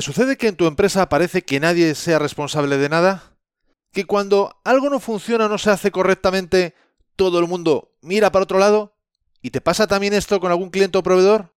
¿Te 0.00 0.06
sucede 0.06 0.38
que 0.38 0.48
en 0.48 0.56
tu 0.56 0.66
empresa 0.66 1.10
parece 1.10 1.42
que 1.42 1.60
nadie 1.60 1.94
sea 1.94 2.18
responsable 2.18 2.78
de 2.78 2.88
nada? 2.88 3.36
¿Que 3.92 4.06
cuando 4.06 4.58
algo 4.64 4.88
no 4.88 4.98
funciona 4.98 5.44
o 5.44 5.48
no 5.50 5.58
se 5.58 5.68
hace 5.68 5.90
correctamente, 5.90 6.74
todo 7.16 7.38
el 7.38 7.46
mundo 7.46 7.92
mira 8.00 8.32
para 8.32 8.44
otro 8.44 8.58
lado? 8.58 8.96
¿Y 9.42 9.50
te 9.50 9.60
pasa 9.60 9.86
también 9.86 10.14
esto 10.14 10.40
con 10.40 10.50
algún 10.50 10.70
cliente 10.70 10.96
o 10.96 11.02
proveedor? 11.02 11.54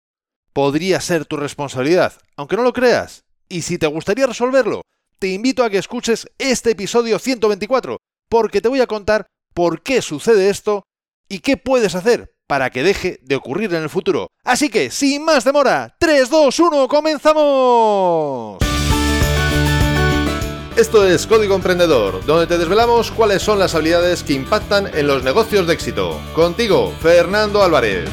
Podría 0.52 1.00
ser 1.00 1.24
tu 1.24 1.38
responsabilidad, 1.38 2.20
aunque 2.36 2.58
no 2.58 2.64
lo 2.64 2.74
creas. 2.74 3.24
Y 3.48 3.62
si 3.62 3.78
te 3.78 3.88
gustaría 3.88 4.28
resolverlo, 4.28 4.82
te 5.20 5.30
invito 5.30 5.64
a 5.64 5.70
que 5.70 5.78
escuches 5.78 6.28
este 6.38 6.72
episodio 6.72 7.20
124, 7.20 7.96
porque 8.28 8.60
te 8.60 8.68
voy 8.68 8.82
a 8.82 8.88
contar 8.88 9.28
por 9.54 9.84
qué 9.84 10.02
sucede 10.02 10.50
esto 10.50 10.84
y 11.30 11.40
qué 11.40 11.56
puedes 11.56 11.96
hacer 11.96 12.33
para 12.48 12.70
que 12.70 12.84
deje 12.84 13.20
de 13.22 13.36
ocurrir 13.36 13.74
en 13.74 13.84
el 13.84 13.90
futuro. 13.90 14.28
Así 14.44 14.70
que, 14.70 14.90
sin 14.90 15.24
más 15.24 15.44
demora, 15.44 15.96
3, 16.00 16.30
2, 16.30 16.60
1, 16.60 16.88
comenzamos. 16.88 18.58
Esto 20.76 21.06
es 21.06 21.28
Código 21.28 21.56
Emprendedor, 21.56 22.26
donde 22.26 22.48
te 22.48 22.58
desvelamos 22.58 23.12
cuáles 23.12 23.44
son 23.44 23.60
las 23.60 23.76
habilidades 23.76 24.24
que 24.24 24.34
impactan 24.34 24.88
en 24.96 25.06
los 25.06 25.24
negocios 25.24 25.68
de 25.68 25.74
éxito. 25.74 26.20
Contigo, 26.34 26.92
Fernando 27.00 27.64
Álvarez. 27.64 28.10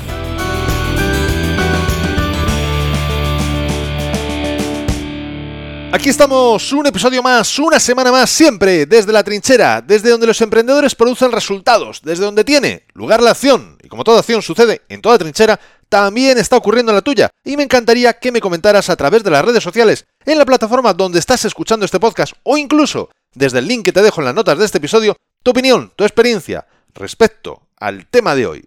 Aquí 5.93 6.09
estamos, 6.09 6.73
un 6.73 6.87
episodio 6.87 7.21
más, 7.21 7.59
una 7.59 7.81
semana 7.81 8.13
más, 8.13 8.31
siempre 8.31 8.87
desde 8.87 9.13
la 9.13 9.25
trinchera, 9.25 9.83
desde 9.83 10.11
donde 10.11 10.29
los 10.29 10.41
emprendedores 10.41 10.95
producen 10.95 11.33
resultados, 11.33 12.01
desde 12.05 12.25
donde 12.25 12.45
tiene 12.45 12.85
lugar 12.95 13.21
la 13.21 13.33
acción. 13.33 13.77
Como 13.91 14.05
toda 14.05 14.21
acción 14.21 14.41
sucede 14.41 14.83
en 14.89 15.03
toda 15.03 15.19
trinchera, 15.19 15.59
también 15.89 16.39
está 16.39 16.57
ocurriendo 16.57 16.93
en 16.93 16.97
la 16.97 17.03
tuya. 17.03 17.29
Y 17.45 17.57
me 17.57 17.65
encantaría 17.65 18.13
que 18.15 18.31
me 18.31 18.41
comentaras 18.41 18.89
a 18.89 18.95
través 18.95 19.25
de 19.25 19.31
las 19.31 19.45
redes 19.45 19.65
sociales, 19.65 20.07
en 20.25 20.39
la 20.39 20.47
plataforma 20.47 20.95
donde 20.95 21.19
estás 21.19 21.45
escuchando 21.45 21.85
este 21.85 21.99
podcast, 21.99 22.35
o 22.45 22.57
incluso 22.57 23.11
desde 23.35 23.59
el 23.59 23.67
link 23.67 23.85
que 23.85 23.93
te 23.93 24.01
dejo 24.01 24.21
en 24.21 24.27
las 24.27 24.35
notas 24.35 24.57
de 24.59 24.65
este 24.65 24.79
episodio, 24.79 25.17
tu 25.43 25.51
opinión, 25.51 25.93
tu 25.97 26.05
experiencia 26.05 26.69
respecto 26.95 27.67
al 27.79 28.07
tema 28.07 28.37
de 28.37 28.47
hoy. 28.47 28.65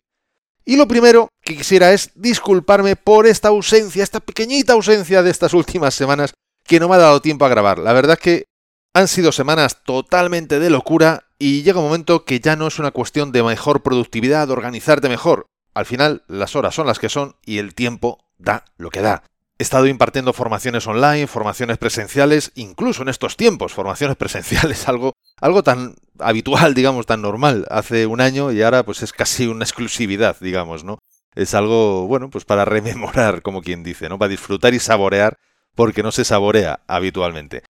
Y 0.65 0.75
lo 0.75 0.89
primero 0.89 1.29
que 1.41 1.55
quisiera 1.55 1.93
es 1.93 2.11
disculparme 2.15 2.97
por 2.97 3.25
esta 3.25 3.47
ausencia, 3.47 4.03
esta 4.03 4.19
pequeñita 4.19 4.73
ausencia 4.73 5.23
de 5.23 5.31
estas 5.31 5.53
últimas 5.53 5.95
semanas 5.95 6.33
que 6.65 6.81
no 6.81 6.89
me 6.89 6.95
ha 6.95 6.99
dado 6.99 7.21
tiempo 7.21 7.45
a 7.45 7.49
grabar. 7.49 7.79
La 7.79 7.93
verdad 7.93 8.17
es 8.17 8.23
que 8.23 8.45
han 8.93 9.07
sido 9.07 9.31
semanas 9.31 9.83
totalmente 9.85 10.59
de 10.59 10.69
locura 10.69 11.27
y 11.43 11.61
llega 11.61 11.79
un 11.79 11.87
momento 11.87 12.23
que 12.23 12.39
ya 12.39 12.55
no 12.55 12.67
es 12.67 12.79
una 12.79 12.91
cuestión 12.91 13.33
de 13.33 13.43
mejor 13.43 13.83
productividad, 13.83 14.49
organizarte 14.49 15.09
mejor. 15.09 15.47
Al 15.73 15.85
final 15.85 16.23
las 16.29 16.55
horas 16.55 16.73
son 16.73 16.87
las 16.87 16.99
que 16.99 17.09
son 17.09 17.35
y 17.45 17.57
el 17.57 17.75
tiempo 17.75 18.23
da 18.37 18.63
lo 18.77 18.89
que 18.89 19.01
da. 19.01 19.23
He 19.59 19.63
estado 19.63 19.87
impartiendo 19.87 20.31
formaciones 20.31 20.87
online, 20.87 21.27
formaciones 21.27 21.77
presenciales, 21.77 22.53
incluso 22.55 23.01
en 23.01 23.09
estos 23.09 23.35
tiempos, 23.35 23.73
formaciones 23.73 24.15
presenciales, 24.23 24.87
algo, 24.87 25.11
algo 25.41 25.63
tan 25.63 25.95
habitual, 26.17 26.75
digamos, 26.75 27.07
tan 27.07 27.21
normal 27.21 27.65
hace 27.69 28.05
un 28.05 28.21
año 28.21 28.53
y 28.53 28.61
ahora 28.61 28.83
pues 28.83 29.03
es 29.03 29.11
casi 29.11 29.45
una 29.45 29.65
exclusividad, 29.65 30.37
digamos, 30.39 30.85
¿no? 30.85 30.99
Es 31.35 31.55
algo, 31.55 32.07
bueno, 32.07 32.29
pues 32.29 32.45
para 32.45 32.63
rememorar, 32.63 33.41
como 33.41 33.61
quien 33.61 33.83
dice, 33.83 34.07
¿no? 34.07 34.17
Para 34.17 34.29
disfrutar 34.29 34.73
y 34.73 34.79
saborear 34.79 35.37
porque 35.75 36.03
no 36.03 36.13
se 36.13 36.23
saborea 36.23 36.85
habitualmente. 36.87 37.63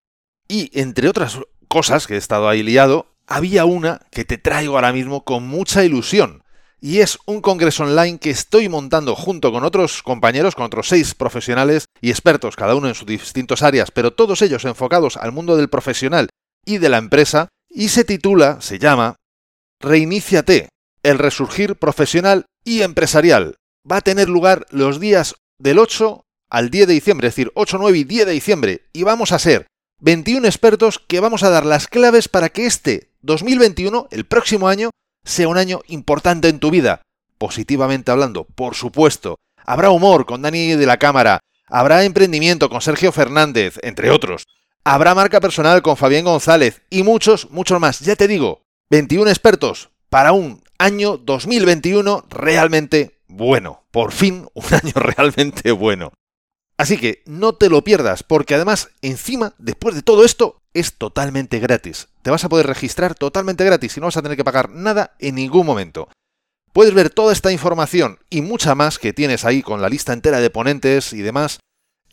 Y 0.47 0.69
entre 0.80 1.09
otras 1.09 1.39
cosas 1.67 2.05
que 2.05 2.13
he 2.13 2.17
estado 2.17 2.47
ahí 2.49 2.61
liado, 2.61 3.12
había 3.27 3.66
una 3.66 4.02
que 4.11 4.25
te 4.25 4.38
traigo 4.38 4.75
ahora 4.75 4.93
mismo 4.93 5.23
con 5.23 5.47
mucha 5.47 5.83
ilusión. 5.83 6.43
Y 6.79 6.99
es 6.99 7.17
un 7.25 7.39
congreso 7.41 7.83
online 7.83 8.19
que 8.19 8.30
estoy 8.30 8.67
montando 8.67 9.15
junto 9.15 9.53
con 9.53 9.63
otros 9.63 10.03
compañeros, 10.03 10.53
con 10.53 10.65
otros 10.65 10.89
seis 10.89 11.15
profesionales 11.15 11.85
y 12.02 12.09
expertos, 12.09 12.57
cada 12.57 12.75
uno 12.75 12.89
en 12.89 12.95
sus 12.95 13.07
distintas 13.07 13.63
áreas, 13.63 13.89
pero 13.91 14.11
todos 14.11 14.41
ellos 14.41 14.65
enfocados 14.65 15.15
al 15.15 15.31
mundo 15.31 15.55
del 15.55 15.69
profesional 15.69 16.27
y 16.65 16.80
de 16.80 16.89
la 16.89 16.97
empresa, 16.97 17.47
y 17.69 17.88
se 17.88 18.03
titula, 18.03 18.59
se 18.59 18.80
llama, 18.80 19.15
Reiníciate, 19.80 20.69
el 21.03 21.19
resurgir 21.19 21.77
profesional 21.77 22.45
y 22.65 22.81
empresarial. 22.81 23.55
Va 23.89 23.98
a 23.98 24.02
tener 24.02 24.27
lugar 24.27 24.65
los 24.69 24.99
días 24.99 25.36
del 25.59 25.80
8 25.80 26.25
al 26.49 26.69
10 26.69 26.87
de 26.87 26.93
diciembre, 26.93 27.27
es 27.30 27.36
decir, 27.36 27.52
8, 27.55 27.77
9 27.80 27.98
y 27.98 28.03
10 28.03 28.25
de 28.25 28.31
diciembre, 28.33 28.81
y 28.92 29.03
vamos 29.03 29.31
a 29.31 29.39
ser 29.39 29.67
21 30.03 30.45
expertos 30.45 30.99
que 30.99 31.21
vamos 31.21 31.43
a 31.43 31.49
dar 31.49 31.65
las 31.65 31.87
claves 31.87 32.27
para 32.27 32.49
que 32.49 32.65
este 32.65 33.08
2021, 33.21 34.09
el 34.11 34.25
próximo 34.25 34.67
año, 34.67 34.89
sea 35.23 35.47
un 35.47 35.58
año 35.58 35.80
importante 35.87 36.49
en 36.49 36.59
tu 36.59 36.71
vida. 36.71 37.03
Positivamente 37.37 38.11
hablando, 38.11 38.43
por 38.43 38.75
supuesto. 38.75 39.37
Habrá 39.65 39.92
humor 39.92 40.25
con 40.25 40.42
Dani 40.42 40.75
de 40.75 40.86
la 40.86 40.97
Cámara, 40.97 41.39
habrá 41.67 42.03
emprendimiento 42.03 42.69
con 42.69 42.81
Sergio 42.81 43.13
Fernández, 43.13 43.80
entre 43.81 44.11
otros. 44.11 44.43
Habrá 44.83 45.15
marca 45.15 45.39
personal 45.39 45.81
con 45.81 45.95
Fabián 45.95 46.25
González 46.25 46.81
y 46.89 47.03
muchos, 47.03 47.49
muchos 47.49 47.80
más. 47.80 48.02
Ya 48.02 48.17
te 48.17 48.27
digo, 48.27 48.61
21 48.89 49.30
expertos 49.30 49.89
para 50.09 50.33
un 50.33 50.61
año 50.80 51.15
2021 51.15 52.25
realmente 52.30 53.21
bueno. 53.30 53.86
Por 53.89 54.11
fin, 54.11 54.49
un 54.53 54.65
año 54.65 54.93
realmente 54.95 55.71
bueno. 55.71 56.11
Así 56.78 56.98
que 56.98 57.22
no 57.26 57.54
te 57.54 57.70
lo 57.70 57.84
pierdas, 57.84 58.23
porque 58.23 58.56
además, 58.56 58.89
encima, 59.02 59.54
después 59.58 59.95
de 59.95 60.02
todo 60.02 60.26
esto, 60.26 60.61
es 60.73 60.94
totalmente 60.94 61.60
gratis. 61.60 62.08
Te 62.23 62.32
vas 62.32 62.44
a 62.44 62.50
poder 62.50 62.67
registrar 62.67 63.16
totalmente 63.16 63.64
gratis 63.64 63.95
y 63.95 64.00
no 64.00 64.08
vas 64.08 64.17
a 64.17 64.22
tener 64.22 64.38
que 64.38 64.44
pagar 64.44 64.70
nada 64.70 65.16
en 65.20 65.36
ningún 65.36 65.66
momento. 65.66 66.10
Puedes 66.72 66.95
ver 66.95 67.11
toda 67.11 67.32
esta 67.32 67.52
información 67.52 68.17
y 68.30 68.42
mucha 68.42 68.73
más 68.73 68.98
que 68.98 69.14
tienes 69.14 69.45
ahí 69.45 69.61
con 69.61 69.82
la 69.82 69.89
lista 69.89 70.14
entera 70.14 70.39
de 70.39 70.50
ponentes 70.50 71.14
y 71.14 71.22
demás 71.22 71.60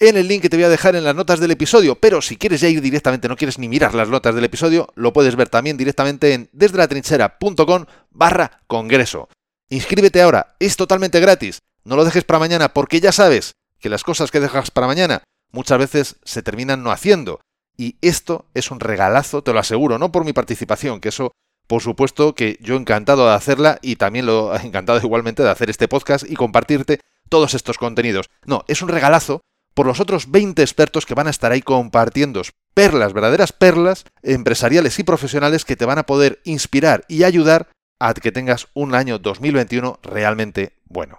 en 0.00 0.16
el 0.16 0.28
link 0.28 0.40
que 0.40 0.48
te 0.48 0.56
voy 0.56 0.64
a 0.64 0.70
dejar 0.70 0.96
en 0.96 1.04
las 1.04 1.14
notas 1.14 1.40
del 1.40 1.50
episodio, 1.50 1.94
pero 1.94 2.22
si 2.22 2.36
quieres 2.36 2.62
ya 2.62 2.68
ir 2.68 2.80
directamente, 2.80 3.28
no 3.28 3.36
quieres 3.36 3.58
ni 3.58 3.68
mirar 3.68 3.94
las 3.94 4.08
notas 4.08 4.34
del 4.34 4.44
episodio, 4.44 4.88
lo 4.94 5.12
puedes 5.12 5.36
ver 5.36 5.50
también 5.50 5.76
directamente 5.76 6.32
en 6.32 6.48
desde 6.52 6.78
la 6.78 6.88
trinchera.com 6.88 7.84
barra 8.10 8.62
congreso. 8.66 9.28
Inscríbete 9.68 10.22
ahora, 10.22 10.56
es 10.58 10.76
totalmente 10.76 11.20
gratis, 11.20 11.58
no 11.84 11.96
lo 11.96 12.06
dejes 12.06 12.24
para 12.24 12.38
mañana 12.38 12.72
porque 12.72 13.00
ya 13.00 13.12
sabes 13.12 13.52
que 13.80 13.88
las 13.88 14.04
cosas 14.04 14.30
que 14.30 14.40
dejas 14.40 14.70
para 14.70 14.86
mañana 14.86 15.22
muchas 15.52 15.78
veces 15.78 16.16
se 16.24 16.42
terminan 16.42 16.82
no 16.82 16.92
haciendo. 16.92 17.40
Y 17.76 17.96
esto 18.02 18.46
es 18.54 18.70
un 18.70 18.80
regalazo, 18.80 19.42
te 19.42 19.52
lo 19.52 19.58
aseguro, 19.58 19.98
no 19.98 20.12
por 20.12 20.24
mi 20.24 20.32
participación, 20.32 21.00
que 21.00 21.08
eso, 21.08 21.32
por 21.66 21.82
supuesto, 21.82 22.34
que 22.34 22.58
yo 22.60 22.76
encantado 22.76 23.26
de 23.26 23.34
hacerla 23.34 23.78
y 23.82 23.96
también 23.96 24.26
lo 24.26 24.54
he 24.54 24.60
encantado 24.66 24.98
igualmente 24.98 25.42
de 25.42 25.50
hacer 25.50 25.70
este 25.70 25.88
podcast 25.88 26.24
y 26.28 26.36
compartirte 26.36 27.00
todos 27.28 27.54
estos 27.54 27.78
contenidos. 27.78 28.26
No, 28.44 28.64
es 28.68 28.82
un 28.82 28.88
regalazo 28.88 29.40
por 29.74 29.86
los 29.86 30.00
otros 30.00 30.30
20 30.30 30.60
expertos 30.62 31.06
que 31.06 31.14
van 31.14 31.26
a 31.26 31.30
estar 31.30 31.52
ahí 31.52 31.62
compartiendo 31.62 32.42
perlas, 32.74 33.12
verdaderas 33.12 33.52
perlas 33.52 34.04
empresariales 34.22 34.98
y 34.98 35.04
profesionales 35.04 35.64
que 35.64 35.76
te 35.76 35.84
van 35.84 35.98
a 35.98 36.06
poder 36.06 36.40
inspirar 36.44 37.04
y 37.08 37.24
ayudar 37.24 37.68
a 37.98 38.14
que 38.14 38.32
tengas 38.32 38.68
un 38.74 38.94
año 38.94 39.18
2021 39.18 40.00
realmente 40.02 40.74
bueno. 40.86 41.18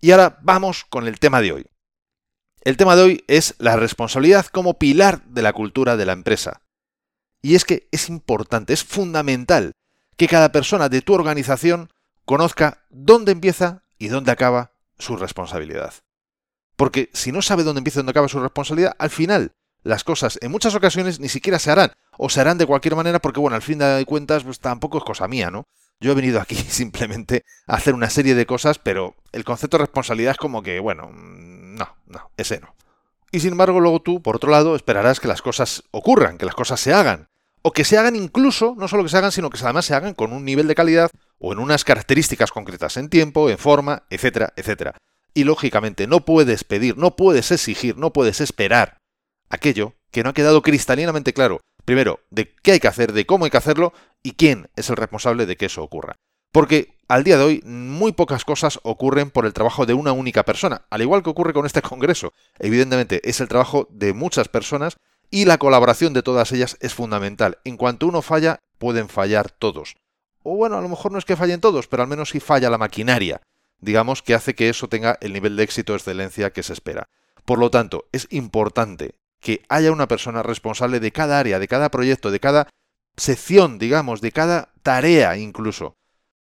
Y 0.00 0.12
ahora 0.12 0.38
vamos 0.42 0.84
con 0.88 1.06
el 1.06 1.18
tema 1.18 1.40
de 1.40 1.52
hoy. 1.52 1.66
El 2.64 2.78
tema 2.78 2.96
de 2.96 3.02
hoy 3.02 3.24
es 3.28 3.54
la 3.58 3.76
responsabilidad 3.76 4.46
como 4.46 4.78
pilar 4.78 5.22
de 5.26 5.42
la 5.42 5.52
cultura 5.52 5.98
de 5.98 6.06
la 6.06 6.14
empresa. 6.14 6.62
Y 7.42 7.56
es 7.56 7.66
que 7.66 7.88
es 7.92 8.08
importante, 8.08 8.72
es 8.72 8.82
fundamental 8.82 9.72
que 10.16 10.28
cada 10.28 10.50
persona 10.50 10.88
de 10.88 11.02
tu 11.02 11.12
organización 11.12 11.90
conozca 12.24 12.86
dónde 12.88 13.32
empieza 13.32 13.82
y 13.98 14.08
dónde 14.08 14.32
acaba 14.32 14.72
su 14.98 15.18
responsabilidad. 15.18 15.92
Porque 16.76 17.10
si 17.12 17.32
no 17.32 17.42
sabe 17.42 17.64
dónde 17.64 17.80
empieza 17.80 17.98
y 17.98 18.00
dónde 18.00 18.12
acaba 18.12 18.28
su 18.28 18.40
responsabilidad, 18.40 18.96
al 18.98 19.10
final 19.10 19.52
las 19.82 20.02
cosas 20.02 20.38
en 20.40 20.50
muchas 20.50 20.74
ocasiones 20.74 21.20
ni 21.20 21.28
siquiera 21.28 21.58
se 21.58 21.70
harán, 21.70 21.92
o 22.16 22.30
se 22.30 22.40
harán 22.40 22.56
de 22.56 22.64
cualquier 22.64 22.96
manera 22.96 23.18
porque, 23.18 23.40
bueno, 23.40 23.56
al 23.56 23.62
fin 23.62 23.78
de 23.78 24.06
cuentas, 24.06 24.42
pues 24.42 24.58
tampoco 24.58 24.96
es 24.96 25.04
cosa 25.04 25.28
mía, 25.28 25.50
¿no? 25.50 25.66
Yo 26.00 26.12
he 26.12 26.14
venido 26.14 26.40
aquí 26.40 26.54
simplemente 26.68 27.44
a 27.66 27.76
hacer 27.76 27.94
una 27.94 28.10
serie 28.10 28.34
de 28.34 28.46
cosas, 28.46 28.78
pero 28.78 29.16
el 29.32 29.44
concepto 29.44 29.78
de 29.78 29.84
responsabilidad 29.84 30.32
es 30.32 30.38
como 30.38 30.62
que, 30.62 30.80
bueno, 30.80 31.10
no, 31.12 31.96
no, 32.06 32.30
ese 32.36 32.60
no. 32.60 32.74
Y 33.32 33.40
sin 33.40 33.52
embargo, 33.52 33.80
luego 33.80 34.00
tú, 34.00 34.22
por 34.22 34.36
otro 34.36 34.50
lado, 34.50 34.76
esperarás 34.76 35.18
que 35.18 35.26
las 35.26 35.42
cosas 35.42 35.82
ocurran, 35.90 36.38
que 36.38 36.46
las 36.46 36.54
cosas 36.54 36.78
se 36.78 36.92
hagan. 36.92 37.28
O 37.62 37.72
que 37.72 37.84
se 37.84 37.98
hagan 37.98 38.14
incluso, 38.14 38.74
no 38.76 38.86
solo 38.86 39.02
que 39.02 39.08
se 39.08 39.16
hagan, 39.16 39.32
sino 39.32 39.50
que 39.50 39.58
además 39.60 39.86
se 39.86 39.94
hagan 39.94 40.14
con 40.14 40.32
un 40.32 40.44
nivel 40.44 40.68
de 40.68 40.74
calidad 40.74 41.10
o 41.38 41.52
en 41.52 41.58
unas 41.58 41.82
características 41.82 42.52
concretas 42.52 42.96
en 42.96 43.08
tiempo, 43.08 43.50
en 43.50 43.58
forma, 43.58 44.04
etcétera, 44.10 44.52
etcétera. 44.54 44.94
Y 45.32 45.44
lógicamente 45.44 46.06
no 46.06 46.24
puedes 46.24 46.62
pedir, 46.62 46.96
no 46.96 47.16
puedes 47.16 47.50
exigir, 47.50 47.96
no 47.96 48.12
puedes 48.12 48.40
esperar 48.40 48.98
aquello 49.48 49.94
que 50.12 50.22
no 50.22 50.30
ha 50.30 50.34
quedado 50.34 50.62
cristalinamente 50.62 51.32
claro, 51.32 51.60
primero, 51.84 52.20
de 52.30 52.54
qué 52.62 52.72
hay 52.72 52.80
que 52.80 52.88
hacer, 52.88 53.12
de 53.12 53.26
cómo 53.26 53.46
hay 53.46 53.50
que 53.50 53.56
hacerlo 53.56 53.92
y 54.24 54.32
quién 54.32 54.68
es 54.74 54.90
el 54.90 54.96
responsable 54.96 55.46
de 55.46 55.56
que 55.56 55.66
eso 55.66 55.84
ocurra. 55.84 56.16
Porque 56.50 56.96
al 57.08 57.22
día 57.24 57.36
de 57.36 57.44
hoy 57.44 57.62
muy 57.64 58.12
pocas 58.12 58.44
cosas 58.44 58.80
ocurren 58.82 59.30
por 59.30 59.44
el 59.44 59.52
trabajo 59.52 59.86
de 59.86 59.94
una 59.94 60.12
única 60.12 60.44
persona, 60.44 60.82
al 60.90 61.02
igual 61.02 61.22
que 61.22 61.30
ocurre 61.30 61.52
con 61.52 61.66
este 61.66 61.82
Congreso. 61.82 62.32
Evidentemente 62.58 63.20
es 63.28 63.40
el 63.40 63.48
trabajo 63.48 63.86
de 63.90 64.12
muchas 64.14 64.48
personas 64.48 64.96
y 65.30 65.44
la 65.44 65.58
colaboración 65.58 66.12
de 66.12 66.22
todas 66.22 66.52
ellas 66.52 66.76
es 66.80 66.94
fundamental. 66.94 67.58
En 67.64 67.76
cuanto 67.76 68.06
uno 68.06 68.22
falla, 68.22 68.60
pueden 68.78 69.08
fallar 69.08 69.50
todos. 69.50 69.96
O 70.42 70.56
bueno, 70.56 70.76
a 70.76 70.80
lo 70.80 70.88
mejor 70.88 71.12
no 71.12 71.18
es 71.18 71.24
que 71.24 71.36
fallen 71.36 71.60
todos, 71.60 71.86
pero 71.86 72.02
al 72.02 72.08
menos 72.08 72.30
sí 72.30 72.40
falla 72.40 72.70
la 72.70 72.78
maquinaria, 72.78 73.42
digamos, 73.80 74.22
que 74.22 74.34
hace 74.34 74.54
que 74.54 74.68
eso 74.68 74.88
tenga 74.88 75.18
el 75.20 75.32
nivel 75.32 75.56
de 75.56 75.64
éxito 75.64 75.92
o 75.92 75.96
excelencia 75.96 76.52
que 76.52 76.62
se 76.62 76.72
espera. 76.72 77.08
Por 77.44 77.58
lo 77.58 77.70
tanto, 77.70 78.06
es 78.12 78.26
importante 78.30 79.16
que 79.40 79.62
haya 79.68 79.92
una 79.92 80.08
persona 80.08 80.42
responsable 80.42 81.00
de 81.00 81.12
cada 81.12 81.38
área, 81.38 81.58
de 81.58 81.68
cada 81.68 81.90
proyecto, 81.90 82.30
de 82.30 82.40
cada 82.40 82.68
sección, 83.16 83.78
digamos, 83.78 84.20
de 84.20 84.32
cada 84.32 84.72
tarea 84.82 85.36
incluso. 85.36 85.96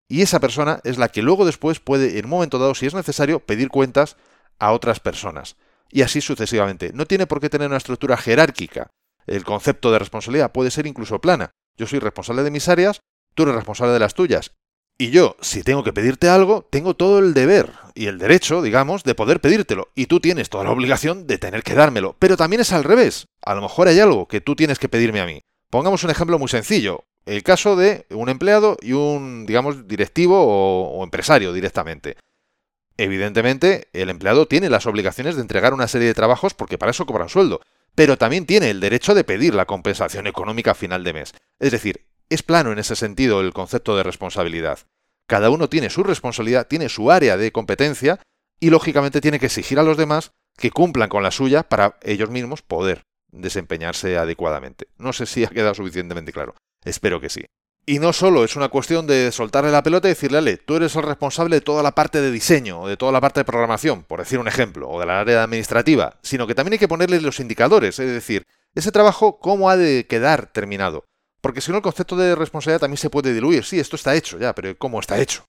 Y 0.08 0.22
esa 0.22 0.40
persona 0.40 0.80
es 0.84 0.98
la 0.98 1.08
que 1.08 1.22
luego 1.22 1.46
después 1.46 1.78
puede, 1.78 2.18
en 2.18 2.24
un 2.24 2.30
momento 2.30 2.58
dado, 2.58 2.74
si 2.74 2.86
es 2.86 2.94
necesario, 2.94 3.40
pedir 3.40 3.68
cuentas 3.68 4.16
a 4.58 4.72
otras 4.72 4.98
personas. 4.98 5.56
Y 5.88 6.02
así 6.02 6.20
sucesivamente. 6.20 6.92
No 6.94 7.06
tiene 7.06 7.26
por 7.26 7.40
qué 7.40 7.48
tener 7.48 7.68
una 7.68 7.76
estructura 7.76 8.16
jerárquica. 8.16 8.90
El 9.26 9.44
concepto 9.44 9.92
de 9.92 9.98
responsabilidad 9.98 10.52
puede 10.52 10.70
ser 10.70 10.86
incluso 10.86 11.20
plana. 11.20 11.50
Yo 11.76 11.86
soy 11.86 11.98
responsable 12.00 12.42
de 12.42 12.50
mis 12.50 12.68
áreas, 12.68 13.00
tú 13.34 13.44
eres 13.44 13.54
responsable 13.54 13.92
de 13.92 14.00
las 14.00 14.14
tuyas. 14.14 14.52
Y 14.98 15.10
yo, 15.10 15.36
si 15.40 15.62
tengo 15.62 15.82
que 15.82 15.94
pedirte 15.94 16.28
algo, 16.28 16.66
tengo 16.68 16.94
todo 16.94 17.20
el 17.20 17.32
deber 17.32 17.72
y 17.94 18.06
el 18.06 18.18
derecho, 18.18 18.60
digamos, 18.60 19.02
de 19.02 19.14
poder 19.14 19.40
pedírtelo. 19.40 19.88
Y 19.94 20.06
tú 20.06 20.20
tienes 20.20 20.50
toda 20.50 20.64
la 20.64 20.72
obligación 20.72 21.26
de 21.26 21.38
tener 21.38 21.62
que 21.62 21.74
dármelo. 21.74 22.16
Pero 22.18 22.36
también 22.36 22.60
es 22.60 22.72
al 22.72 22.84
revés. 22.84 23.26
A 23.42 23.54
lo 23.54 23.62
mejor 23.62 23.88
hay 23.88 23.98
algo 23.98 24.28
que 24.28 24.42
tú 24.42 24.56
tienes 24.56 24.78
que 24.78 24.90
pedirme 24.90 25.20
a 25.20 25.26
mí. 25.26 25.40
Pongamos 25.70 26.02
un 26.02 26.10
ejemplo 26.10 26.38
muy 26.38 26.48
sencillo. 26.48 27.04
El 27.26 27.44
caso 27.44 27.76
de 27.76 28.06
un 28.10 28.28
empleado 28.28 28.76
y 28.82 28.92
un, 28.92 29.46
digamos, 29.46 29.86
directivo 29.86 30.42
o, 30.42 31.04
empresario 31.04 31.52
directamente. 31.52 32.16
Evidentemente, 32.96 33.88
el 33.92 34.10
empleado 34.10 34.46
tiene 34.46 34.68
las 34.68 34.86
obligaciones 34.86 35.36
de 35.36 35.42
entregar 35.42 35.72
una 35.72 35.86
serie 35.86 36.08
de 36.08 36.14
trabajos 36.14 36.54
porque 36.54 36.76
para 36.76 36.90
eso 36.90 37.06
cobra 37.06 37.24
un 37.24 37.30
sueldo, 37.30 37.60
pero 37.94 38.18
también 38.18 38.46
tiene 38.46 38.70
el 38.70 38.80
derecho 38.80 39.14
de 39.14 39.22
pedir 39.22 39.54
la 39.54 39.66
compensación 39.66 40.26
económica 40.26 40.72
a 40.72 40.74
final 40.74 41.04
de 41.04 41.12
mes. 41.12 41.34
Es 41.60 41.70
decir, 41.70 42.04
es 42.28 42.42
plano 42.42 42.72
en 42.72 42.80
ese 42.80 42.96
sentido 42.96 43.40
el 43.40 43.52
concepto 43.52 43.96
de 43.96 44.02
responsabilidad. 44.02 44.80
Cada 45.26 45.50
uno 45.50 45.68
tiene 45.68 45.88
su 45.88 46.02
responsabilidad, 46.02 46.66
tiene 46.66 46.88
su 46.88 47.12
área 47.12 47.36
de 47.36 47.52
competencia 47.52 48.18
y 48.58 48.70
lógicamente 48.70 49.20
tiene 49.20 49.38
que 49.38 49.46
exigir 49.46 49.78
a 49.78 49.84
los 49.84 49.96
demás 49.96 50.32
que 50.56 50.72
cumplan 50.72 51.08
con 51.08 51.22
la 51.22 51.30
suya 51.30 51.62
para 51.62 51.96
ellos 52.02 52.28
mismos 52.28 52.62
poder 52.62 53.04
desempeñarse 53.32 54.16
adecuadamente. 54.16 54.88
No 54.98 55.12
sé 55.12 55.26
si 55.26 55.44
ha 55.44 55.48
quedado 55.48 55.74
suficientemente 55.74 56.32
claro. 56.32 56.54
Espero 56.84 57.20
que 57.20 57.28
sí. 57.28 57.44
Y 57.86 57.98
no 57.98 58.12
solo 58.12 58.44
es 58.44 58.56
una 58.56 58.68
cuestión 58.68 59.06
de 59.06 59.32
soltarle 59.32 59.72
la 59.72 59.82
pelota 59.82 60.06
y 60.06 60.12
decirle, 60.12 60.38
Ale, 60.38 60.56
tú 60.58 60.76
eres 60.76 60.94
el 60.96 61.02
responsable 61.02 61.56
de 61.56 61.60
toda 61.60 61.82
la 61.82 61.94
parte 61.94 62.20
de 62.20 62.30
diseño, 62.30 62.82
o 62.82 62.88
de 62.88 62.96
toda 62.96 63.10
la 63.10 63.20
parte 63.20 63.40
de 63.40 63.44
programación, 63.44 64.04
por 64.04 64.20
decir 64.20 64.38
un 64.38 64.48
ejemplo, 64.48 64.88
o 64.88 65.00
de 65.00 65.06
la 65.06 65.20
área 65.20 65.42
administrativa, 65.42 66.18
sino 66.22 66.46
que 66.46 66.54
también 66.54 66.74
hay 66.74 66.78
que 66.78 66.88
ponerle 66.88 67.20
los 67.20 67.40
indicadores, 67.40 67.98
es 67.98 68.12
decir, 68.12 68.44
ese 68.74 68.92
trabajo, 68.92 69.38
¿cómo 69.40 69.70
ha 69.70 69.76
de 69.76 70.06
quedar 70.06 70.46
terminado? 70.52 71.04
Porque 71.40 71.60
si 71.60 71.70
no, 71.70 71.78
el 71.78 71.82
concepto 71.82 72.16
de 72.16 72.36
responsabilidad 72.36 72.80
también 72.80 72.98
se 72.98 73.10
puede 73.10 73.32
diluir. 73.32 73.64
Sí, 73.64 73.80
esto 73.80 73.96
está 73.96 74.14
hecho 74.14 74.38
ya, 74.38 74.54
pero 74.54 74.76
¿cómo 74.76 75.00
está 75.00 75.18
hecho? 75.18 75.44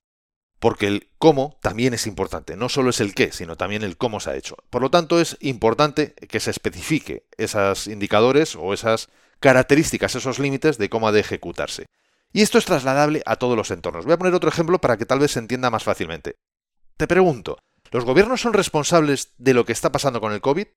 Porque 0.61 0.85
el 0.85 1.09
cómo 1.17 1.57
también 1.61 1.93
es 1.95 2.05
importante. 2.05 2.55
No 2.55 2.69
solo 2.69 2.91
es 2.91 3.01
el 3.01 3.15
qué, 3.15 3.31
sino 3.31 3.57
también 3.57 3.81
el 3.81 3.97
cómo 3.97 4.19
se 4.19 4.29
ha 4.29 4.35
hecho. 4.35 4.57
Por 4.69 4.83
lo 4.83 4.91
tanto, 4.91 5.19
es 5.19 5.35
importante 5.41 6.13
que 6.13 6.39
se 6.39 6.51
especifique 6.51 7.25
esos 7.35 7.87
indicadores 7.87 8.55
o 8.55 8.71
esas 8.71 9.09
características, 9.39 10.15
esos 10.15 10.37
límites 10.37 10.77
de 10.77 10.87
cómo 10.87 11.07
ha 11.07 11.11
de 11.11 11.19
ejecutarse. 11.19 11.87
Y 12.31 12.43
esto 12.43 12.59
es 12.59 12.65
trasladable 12.65 13.23
a 13.25 13.37
todos 13.37 13.57
los 13.57 13.71
entornos. 13.71 14.05
Voy 14.05 14.13
a 14.13 14.17
poner 14.17 14.35
otro 14.35 14.49
ejemplo 14.49 14.79
para 14.79 14.97
que 14.97 15.07
tal 15.07 15.17
vez 15.17 15.31
se 15.31 15.39
entienda 15.39 15.71
más 15.71 15.83
fácilmente. 15.83 16.35
Te 16.95 17.07
pregunto, 17.07 17.57
¿los 17.89 18.05
gobiernos 18.05 18.41
son 18.41 18.53
responsables 18.53 19.33
de 19.39 19.55
lo 19.55 19.65
que 19.65 19.73
está 19.73 19.91
pasando 19.91 20.21
con 20.21 20.31
el 20.31 20.41
COVID? 20.41 20.67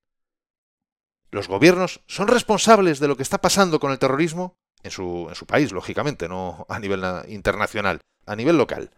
¿Los 1.31 1.47
gobiernos 1.47 2.01
son 2.07 2.29
responsables 2.29 3.01
de 3.01 3.09
lo 3.09 3.17
que 3.19 3.23
está 3.23 3.39
pasando 3.43 3.79
con 3.79 3.93
el 3.93 3.99
terrorismo? 3.99 4.57
en 4.85 4.91
su, 4.91 5.27
en 5.29 5.35
su 5.35 5.47
país, 5.47 5.73
lógicamente, 5.73 6.29
no 6.29 6.67
a 6.69 6.79
nivel 6.79 7.03
internacional, 7.29 8.01
a 8.27 8.37
nivel 8.37 8.57
local. 8.57 8.91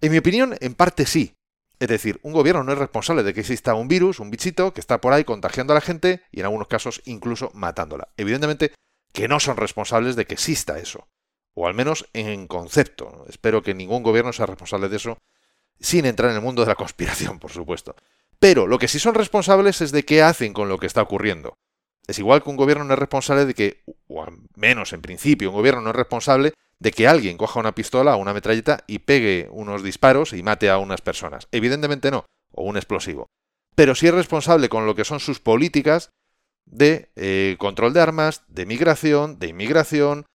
En 0.00 0.12
mi 0.12 0.18
opinión, 0.18 0.56
en 0.60 0.74
parte 0.74 1.06
sí. 1.06 1.34
Es 1.78 1.88
decir, 1.88 2.20
un 2.22 2.32
gobierno 2.32 2.62
no 2.62 2.72
es 2.72 2.78
responsable 2.78 3.22
de 3.22 3.32
que 3.34 3.40
exista 3.40 3.74
un 3.74 3.88
virus, 3.88 4.20
un 4.20 4.30
bichito, 4.30 4.72
que 4.74 4.80
está 4.80 5.00
por 5.00 5.12
ahí 5.12 5.24
contagiando 5.24 5.72
a 5.72 5.74
la 5.74 5.80
gente 5.80 6.22
y 6.30 6.40
en 6.40 6.46
algunos 6.46 6.68
casos 6.68 7.02
incluso 7.06 7.50
matándola. 7.54 8.08
Evidentemente 8.16 8.72
que 9.12 9.28
no 9.28 9.40
son 9.40 9.56
responsables 9.56 10.16
de 10.16 10.26
que 10.26 10.34
exista 10.34 10.78
eso. 10.78 11.08
O 11.54 11.66
al 11.66 11.74
menos 11.74 12.08
en 12.12 12.46
concepto. 12.46 13.24
Espero 13.28 13.62
que 13.62 13.74
ningún 13.74 14.02
gobierno 14.02 14.32
sea 14.32 14.46
responsable 14.46 14.88
de 14.88 14.96
eso, 14.96 15.18
sin 15.80 16.06
entrar 16.06 16.30
en 16.30 16.36
el 16.36 16.42
mundo 16.42 16.62
de 16.62 16.68
la 16.68 16.76
conspiración, 16.76 17.38
por 17.38 17.50
supuesto. 17.50 17.96
Pero 18.38 18.66
lo 18.66 18.78
que 18.78 18.88
sí 18.88 18.98
son 18.98 19.14
responsables 19.14 19.80
es 19.80 19.92
de 19.92 20.04
qué 20.04 20.22
hacen 20.22 20.52
con 20.52 20.68
lo 20.68 20.78
que 20.78 20.86
está 20.86 21.02
ocurriendo. 21.02 21.58
Es 22.06 22.18
igual 22.18 22.42
que 22.42 22.50
un 22.50 22.56
gobierno 22.56 22.84
no 22.84 22.94
es 22.94 22.98
responsable 22.98 23.46
de 23.46 23.54
que, 23.54 23.82
o 24.08 24.22
al 24.22 24.32
menos 24.54 24.92
en 24.92 25.02
principio, 25.02 25.50
un 25.50 25.56
gobierno 25.56 25.80
no 25.80 25.90
es 25.90 25.96
responsable 25.96 26.54
de 26.80 26.90
que 26.90 27.06
alguien 27.06 27.36
coja 27.36 27.60
una 27.60 27.74
pistola 27.74 28.16
o 28.16 28.18
una 28.18 28.34
metralleta 28.34 28.84
y 28.86 29.00
pegue 29.00 29.48
unos 29.52 29.84
disparos 29.84 30.32
y 30.32 30.42
mate 30.42 30.70
a 30.70 30.78
unas 30.78 31.02
personas. 31.02 31.46
Evidentemente 31.52 32.10
no, 32.10 32.24
o 32.52 32.64
un 32.64 32.76
explosivo. 32.76 33.28
Pero 33.74 33.94
sí 33.94 34.08
es 34.08 34.14
responsable 34.14 34.68
con 34.68 34.86
lo 34.86 34.94
que 34.94 35.04
son 35.04 35.20
sus 35.20 35.40
políticas 35.40 36.10
de 36.64 37.10
eh, 37.16 37.56
control 37.58 37.92
de 37.92 38.00
armas, 38.00 38.42
de 38.48 38.66
migración, 38.66 39.38
de 39.38 39.48
inmigración, 39.48 40.26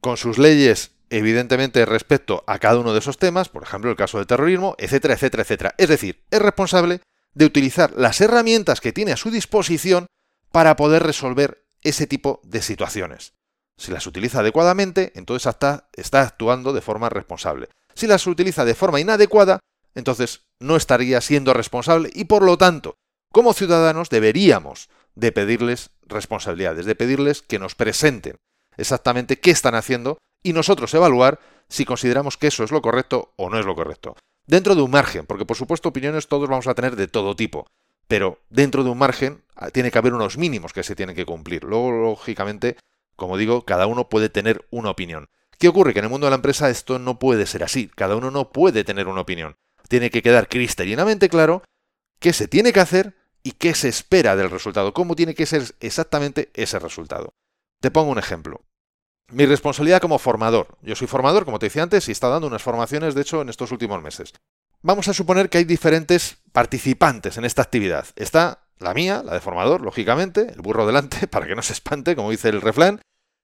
con 0.00 0.16
sus 0.16 0.38
leyes, 0.38 0.92
evidentemente, 1.10 1.84
respecto 1.84 2.44
a 2.46 2.58
cada 2.58 2.78
uno 2.78 2.92
de 2.92 3.00
esos 3.00 3.18
temas, 3.18 3.50
por 3.50 3.62
ejemplo, 3.62 3.90
el 3.90 3.96
caso 3.96 4.18
del 4.18 4.26
terrorismo, 4.26 4.74
etcétera, 4.78 5.14
etcétera, 5.14 5.42
etcétera. 5.42 5.74
Es 5.76 5.88
decir, 5.88 6.24
es 6.30 6.40
responsable 6.40 7.00
de 7.34 7.44
utilizar 7.44 7.92
las 7.96 8.20
herramientas 8.20 8.80
que 8.80 8.92
tiene 8.92 9.12
a 9.12 9.16
su 9.16 9.30
disposición 9.30 10.06
para 10.50 10.76
poder 10.76 11.02
resolver 11.02 11.64
ese 11.82 12.06
tipo 12.06 12.40
de 12.44 12.62
situaciones. 12.62 13.34
Si 13.80 13.90
las 13.90 14.06
utiliza 14.06 14.40
adecuadamente, 14.40 15.10
entonces 15.14 15.46
está, 15.46 16.20
actuando 16.20 16.74
de 16.74 16.82
forma 16.82 17.08
responsable. 17.08 17.70
Si 17.94 18.06
las 18.06 18.26
utiliza 18.26 18.66
de 18.66 18.74
forma 18.74 19.00
inadecuada, 19.00 19.60
entonces 19.94 20.42
no 20.58 20.76
estaría 20.76 21.18
siendo 21.22 21.54
responsable 21.54 22.10
y 22.12 22.26
por 22.26 22.42
lo 22.42 22.58
tanto, 22.58 22.96
como 23.32 23.54
ciudadanos 23.54 24.10
deberíamos 24.10 24.90
de 25.14 25.32
pedirles 25.32 25.92
responsabilidades, 26.02 26.84
de 26.84 26.94
pedirles 26.94 27.40
que 27.40 27.58
nos 27.58 27.74
presenten 27.74 28.36
exactamente 28.76 29.38
qué 29.38 29.50
están 29.50 29.74
haciendo 29.74 30.18
y 30.42 30.52
nosotros 30.52 30.92
evaluar 30.92 31.40
si 31.70 31.86
consideramos 31.86 32.36
que 32.36 32.48
eso 32.48 32.64
es 32.64 32.72
lo 32.72 32.82
correcto 32.82 33.32
o 33.36 33.48
no 33.48 33.58
es 33.58 33.64
lo 33.64 33.74
correcto. 33.74 34.14
Dentro 34.46 34.74
de 34.74 34.82
un 34.82 34.90
margen, 34.90 35.24
porque 35.24 35.46
por 35.46 35.56
supuesto 35.56 35.88
opiniones 35.88 36.28
todos 36.28 36.50
vamos 36.50 36.66
a 36.66 36.74
tener 36.74 36.96
de 36.96 37.08
todo 37.08 37.34
tipo 37.34 37.66
pero 38.10 38.40
dentro 38.50 38.82
de 38.82 38.90
un 38.90 38.98
margen 38.98 39.44
ah, 39.54 39.70
tiene 39.70 39.92
que 39.92 39.98
haber 39.98 40.14
unos 40.14 40.36
mínimos 40.36 40.72
que 40.72 40.82
se 40.82 40.96
tienen 40.96 41.14
que 41.14 41.24
cumplir. 41.24 41.62
Luego, 41.62 41.92
lógicamente, 41.92 42.76
como 43.20 43.36
digo, 43.36 43.64
cada 43.64 43.86
uno 43.86 44.08
puede 44.08 44.30
tener 44.30 44.66
una 44.70 44.90
opinión. 44.90 45.28
¿Qué 45.58 45.68
ocurre? 45.68 45.92
Que 45.92 45.98
en 45.98 46.06
el 46.06 46.10
mundo 46.10 46.26
de 46.26 46.30
la 46.30 46.36
empresa 46.36 46.70
esto 46.70 46.98
no 46.98 47.18
puede 47.18 47.46
ser 47.46 47.62
así. 47.62 47.90
Cada 47.94 48.16
uno 48.16 48.30
no 48.30 48.50
puede 48.50 48.82
tener 48.82 49.06
una 49.08 49.20
opinión. 49.20 49.56
Tiene 49.88 50.10
que 50.10 50.22
quedar 50.22 50.48
cristalinamente 50.48 51.28
claro 51.28 51.62
qué 52.18 52.32
se 52.32 52.48
tiene 52.48 52.72
que 52.72 52.80
hacer 52.80 53.14
y 53.42 53.52
qué 53.52 53.74
se 53.74 53.88
espera 53.88 54.36
del 54.36 54.50
resultado, 54.50 54.94
cómo 54.94 55.14
tiene 55.16 55.34
que 55.34 55.46
ser 55.46 55.62
exactamente 55.80 56.50
ese 56.54 56.78
resultado. 56.78 57.34
Te 57.80 57.90
pongo 57.90 58.10
un 58.10 58.18
ejemplo. 58.18 58.62
Mi 59.28 59.44
responsabilidad 59.44 60.00
como 60.00 60.18
formador. 60.18 60.78
Yo 60.82 60.96
soy 60.96 61.06
formador, 61.06 61.44
como 61.44 61.58
te 61.58 61.66
decía 61.66 61.82
antes, 61.82 62.08
y 62.08 62.10
he 62.10 62.12
estado 62.12 62.32
dando 62.32 62.48
unas 62.48 62.62
formaciones, 62.62 63.14
de 63.14 63.20
hecho, 63.20 63.42
en 63.42 63.50
estos 63.50 63.70
últimos 63.70 64.02
meses. 64.02 64.32
Vamos 64.82 65.08
a 65.08 65.14
suponer 65.14 65.50
que 65.50 65.58
hay 65.58 65.64
diferentes 65.64 66.38
participantes 66.52 67.36
en 67.36 67.44
esta 67.44 67.62
actividad. 67.62 68.06
Está 68.16 68.66
la 68.78 68.94
mía, 68.94 69.22
la 69.22 69.34
de 69.34 69.40
formador, 69.40 69.82
lógicamente, 69.82 70.52
el 70.52 70.62
burro 70.62 70.86
delante, 70.86 71.26
para 71.28 71.46
que 71.46 71.54
no 71.54 71.62
se 71.62 71.74
espante, 71.74 72.16
como 72.16 72.30
dice 72.30 72.48
el 72.48 72.62
refrán. 72.62 73.00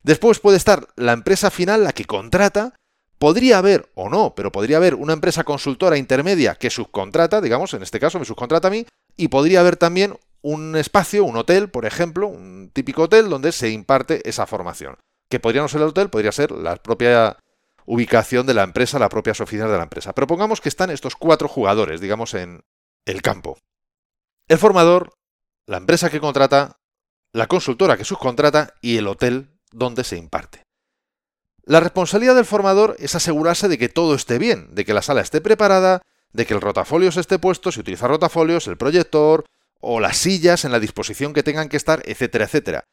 Después 0.06 0.38
puede 0.38 0.56
estar 0.56 0.86
la 0.94 1.12
empresa 1.12 1.50
final, 1.50 1.82
la 1.82 1.92
que 1.92 2.04
contrata. 2.04 2.74
Podría 3.18 3.58
haber, 3.58 3.90
o 3.96 4.08
no, 4.08 4.36
pero 4.36 4.52
podría 4.52 4.76
haber 4.76 4.94
una 4.94 5.12
empresa 5.12 5.42
consultora 5.42 5.98
intermedia 5.98 6.54
que 6.54 6.70
subcontrata, 6.70 7.40
digamos, 7.40 7.74
en 7.74 7.82
este 7.82 7.98
caso 7.98 8.20
me 8.20 8.24
subcontrata 8.24 8.68
a 8.68 8.70
mí, 8.70 8.86
y 9.16 9.26
podría 9.26 9.58
haber 9.58 9.76
también 9.76 10.16
un 10.42 10.76
espacio, 10.76 11.24
un 11.24 11.36
hotel, 11.36 11.70
por 11.70 11.86
ejemplo, 11.86 12.28
un 12.28 12.70
típico 12.72 13.02
hotel 13.02 13.28
donde 13.28 13.50
se 13.50 13.70
imparte 13.70 14.28
esa 14.28 14.46
formación. 14.46 14.96
Que 15.28 15.40
podría 15.40 15.62
no 15.62 15.68
ser 15.68 15.80
el 15.80 15.88
hotel, 15.88 16.08
podría 16.08 16.30
ser 16.30 16.52
la 16.52 16.76
propia 16.76 17.38
ubicación 17.84 18.46
de 18.46 18.54
la 18.54 18.62
empresa, 18.62 19.00
las 19.00 19.10
propias 19.10 19.40
oficinas 19.40 19.72
de 19.72 19.76
la 19.76 19.82
empresa. 19.82 20.12
Pero 20.12 20.28
pongamos 20.28 20.60
que 20.60 20.68
están 20.68 20.90
estos 20.90 21.16
cuatro 21.16 21.48
jugadores, 21.48 22.00
digamos, 22.00 22.34
en 22.34 22.62
el 23.06 23.22
campo. 23.22 23.58
El 24.46 24.58
formador, 24.58 25.14
la 25.66 25.78
empresa 25.78 26.10
que 26.10 26.20
contrata, 26.20 26.78
la 27.32 27.48
consultora 27.48 27.96
que 27.96 28.04
subcontrata 28.04 28.74
y 28.80 28.98
el 28.98 29.08
hotel 29.08 29.55
donde 29.76 30.04
se 30.04 30.16
imparte. 30.16 30.62
La 31.64 31.80
responsabilidad 31.80 32.34
del 32.34 32.44
formador 32.44 32.96
es 32.98 33.14
asegurarse 33.14 33.68
de 33.68 33.78
que 33.78 33.88
todo 33.88 34.14
esté 34.14 34.38
bien, 34.38 34.74
de 34.74 34.84
que 34.84 34.94
la 34.94 35.02
sala 35.02 35.20
esté 35.20 35.40
preparada, 35.40 36.02
de 36.32 36.46
que 36.46 36.54
el 36.54 36.60
rotafolio 36.60 37.08
esté 37.08 37.38
puesto, 37.38 37.72
si 37.72 37.80
utiliza 37.80 38.08
rotafolios, 38.08 38.66
el 38.68 38.76
proyector 38.76 39.44
o 39.80 40.00
las 40.00 40.16
sillas 40.16 40.64
en 40.64 40.72
la 40.72 40.80
disposición 40.80 41.32
que 41.32 41.42
tengan 41.42 41.68
que 41.68 41.76
estar, 41.76 42.02
etcétera, 42.06 42.44
etcétera 42.44 42.84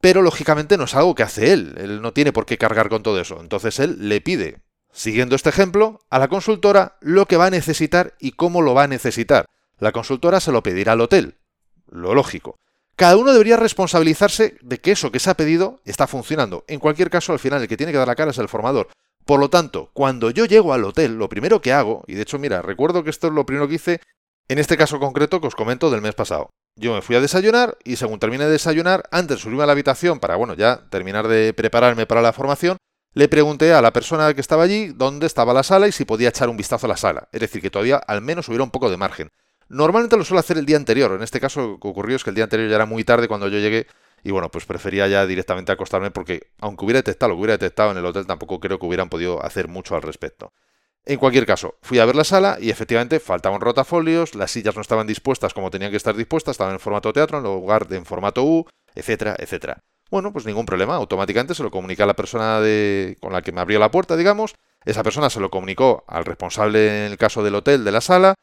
pero 0.00 0.22
lógicamente 0.22 0.76
no 0.76 0.84
es 0.84 0.94
algo 0.94 1.14
que 1.14 1.22
hace 1.22 1.52
él, 1.52 1.74
él 1.78 2.02
no 2.02 2.12
tiene 2.12 2.32
por 2.32 2.46
qué 2.46 2.58
cargar 2.58 2.88
con 2.88 3.02
todo 3.02 3.20
eso, 3.20 3.40
entonces 3.40 3.78
él 3.80 4.08
le 4.08 4.20
pide, 4.20 4.60
siguiendo 4.92 5.34
este 5.34 5.48
ejemplo, 5.48 6.00
a 6.10 6.18
la 6.18 6.28
consultora 6.28 6.96
lo 7.00 7.26
que 7.26 7.36
va 7.36 7.46
a 7.46 7.50
necesitar 7.50 8.14
y 8.20 8.32
cómo 8.32 8.62
lo 8.62 8.74
va 8.74 8.84
a 8.84 8.88
necesitar. 8.88 9.46
La 9.78 9.92
consultora 9.92 10.40
se 10.40 10.52
lo 10.52 10.62
pedirá 10.62 10.92
al 10.92 11.00
hotel, 11.00 11.38
lo 11.90 12.14
lógico. 12.14 12.58
Cada 12.96 13.18
uno 13.18 13.32
debería 13.32 13.58
responsabilizarse 13.58 14.56
de 14.62 14.78
que 14.78 14.92
eso 14.92 15.12
que 15.12 15.18
se 15.18 15.28
ha 15.28 15.36
pedido 15.36 15.80
está 15.84 16.06
funcionando. 16.06 16.64
En 16.66 16.80
cualquier 16.80 17.10
caso, 17.10 17.32
al 17.34 17.38
final 17.38 17.60
el 17.60 17.68
que 17.68 17.76
tiene 17.76 17.92
que 17.92 17.98
dar 17.98 18.08
la 18.08 18.14
cara 18.14 18.30
es 18.30 18.38
el 18.38 18.48
formador. 18.48 18.88
Por 19.26 19.38
lo 19.38 19.50
tanto, 19.50 19.90
cuando 19.92 20.30
yo 20.30 20.46
llego 20.46 20.72
al 20.72 20.84
hotel, 20.84 21.18
lo 21.18 21.28
primero 21.28 21.60
que 21.60 21.74
hago, 21.74 22.04
y 22.06 22.14
de 22.14 22.22
hecho, 22.22 22.38
mira, 22.38 22.62
recuerdo 22.62 23.04
que 23.04 23.10
esto 23.10 23.26
es 23.26 23.34
lo 23.34 23.44
primero 23.44 23.68
que 23.68 23.74
hice 23.74 24.00
en 24.48 24.58
este 24.58 24.78
caso 24.78 24.98
concreto 24.98 25.40
que 25.40 25.48
os 25.48 25.54
comento 25.54 25.90
del 25.90 26.00
mes 26.00 26.14
pasado. 26.14 26.50
yo 26.78 26.94
me 26.94 27.02
fui 27.02 27.16
a 27.16 27.20
desayunar 27.20 27.76
y 27.84 27.96
según 27.96 28.18
terminé 28.18 28.44
de 28.44 28.52
desayunar, 28.52 29.02
antes 29.10 29.38
de 29.38 29.42
subirme 29.42 29.64
a 29.64 29.66
la 29.66 29.72
habitación 29.72 30.20
para, 30.20 30.36
bueno, 30.36 30.54
ya 30.54 30.88
terminar 30.88 31.26
de 31.26 31.52
prepararme 31.52 32.06
para 32.06 32.22
la 32.22 32.32
formación, 32.32 32.76
le 33.14 33.28
pregunté 33.28 33.72
a 33.72 33.82
la 33.82 33.92
persona 33.92 34.32
que 34.34 34.40
estaba 34.40 34.62
allí 34.62 34.88
dónde 34.88 35.26
estaba 35.26 35.54
la 35.54 35.62
sala 35.62 35.88
y 35.88 35.92
si 35.92 36.04
podía 36.04 36.28
echar 36.28 36.48
un 36.48 36.56
vistazo 36.56 36.86
a 36.86 36.90
la 36.90 36.96
sala. 36.96 37.28
Es 37.32 37.40
decir, 37.40 37.60
que 37.60 37.70
todavía 37.70 37.96
al 37.96 38.20
menos 38.20 38.48
hubiera 38.48 38.64
un 38.64 38.70
poco 38.70 38.90
de 38.90 38.96
margen. 38.96 39.30
Normalmente 39.68 40.16
lo 40.16 40.24
suelo 40.24 40.40
hacer 40.40 40.58
el 40.58 40.66
día 40.66 40.76
anterior. 40.76 41.12
En 41.12 41.22
este 41.22 41.40
caso 41.40 41.60
lo 41.60 41.80
que 41.80 41.88
ocurrió 41.88 42.16
es 42.16 42.24
que 42.24 42.30
el 42.30 42.36
día 42.36 42.44
anterior 42.44 42.68
ya 42.68 42.76
era 42.76 42.86
muy 42.86 43.04
tarde 43.04 43.28
cuando 43.28 43.48
yo 43.48 43.58
llegué 43.58 43.86
y 44.22 44.30
bueno, 44.30 44.50
pues 44.50 44.66
prefería 44.66 45.06
ya 45.08 45.26
directamente 45.26 45.72
acostarme 45.72 46.10
porque 46.10 46.50
aunque 46.60 46.84
hubiera 46.84 46.98
detectado 46.98 47.30
lo 47.30 47.36
que 47.36 47.40
hubiera 47.40 47.54
detectado 47.54 47.90
en 47.92 47.98
el 47.98 48.06
hotel, 48.06 48.26
tampoco 48.26 48.60
creo 48.60 48.78
que 48.78 48.86
hubieran 48.86 49.08
podido 49.08 49.44
hacer 49.44 49.68
mucho 49.68 49.94
al 49.94 50.02
respecto. 50.02 50.52
En 51.04 51.18
cualquier 51.18 51.46
caso, 51.46 51.76
fui 51.82 52.00
a 52.00 52.04
ver 52.04 52.16
la 52.16 52.24
sala 52.24 52.58
y 52.60 52.70
efectivamente 52.70 53.20
faltaban 53.20 53.60
rotafolios, 53.60 54.34
las 54.34 54.50
sillas 54.50 54.74
no 54.74 54.82
estaban 54.82 55.06
dispuestas 55.06 55.54
como 55.54 55.70
tenían 55.70 55.92
que 55.92 55.96
estar 55.96 56.16
dispuestas, 56.16 56.54
estaban 56.54 56.72
en 56.72 56.80
formato 56.80 57.12
teatro 57.12 57.38
en 57.38 57.44
lugar 57.44 57.86
de 57.86 57.96
en 57.96 58.04
formato 58.04 58.42
U, 58.44 58.66
etcétera, 58.96 59.36
etcétera. 59.38 59.84
Bueno, 60.10 60.32
pues 60.32 60.46
ningún 60.46 60.66
problema, 60.66 60.96
automáticamente 60.96 61.54
se 61.54 61.62
lo 61.62 61.70
comunica 61.70 62.02
a 62.02 62.08
la 62.08 62.16
persona 62.16 62.60
de, 62.60 63.16
con 63.20 63.32
la 63.32 63.42
que 63.42 63.52
me 63.52 63.60
abrió 63.60 63.78
la 63.78 63.92
puerta, 63.92 64.16
digamos, 64.16 64.56
esa 64.84 65.04
persona 65.04 65.30
se 65.30 65.38
lo 65.38 65.50
comunicó 65.50 66.04
al 66.08 66.24
responsable 66.24 67.06
en 67.06 67.12
el 67.12 67.18
caso 67.18 67.44
del 67.44 67.54
hotel 67.54 67.84
de 67.84 67.92
la 67.92 68.00
sala 68.00 68.34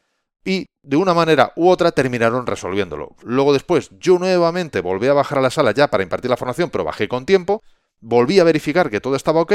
y 0.46 0.66
de 0.82 0.98
una 0.98 1.14
manera 1.14 1.54
u 1.56 1.70
otra 1.70 1.92
terminaron 1.92 2.46
resolviéndolo. 2.46 3.16
Luego 3.24 3.54
después 3.54 3.90
yo 4.00 4.20
nuevamente 4.20 4.82
volví 4.82 5.08
a 5.08 5.14
bajar 5.14 5.40
a 5.40 5.42
la 5.42 5.50
sala 5.50 5.72
ya 5.72 5.88
para 5.88 6.04
impartir 6.04 6.30
la 6.30 6.38
formación, 6.38 6.70
pero 6.70 6.84
bajé 6.84 7.08
con 7.08 7.26
tiempo, 7.26 7.64
volví 8.02 8.40
a 8.40 8.44
verificar 8.44 8.90
que 8.90 9.02
todo 9.02 9.16
estaba 9.16 9.42
ok 9.42 9.54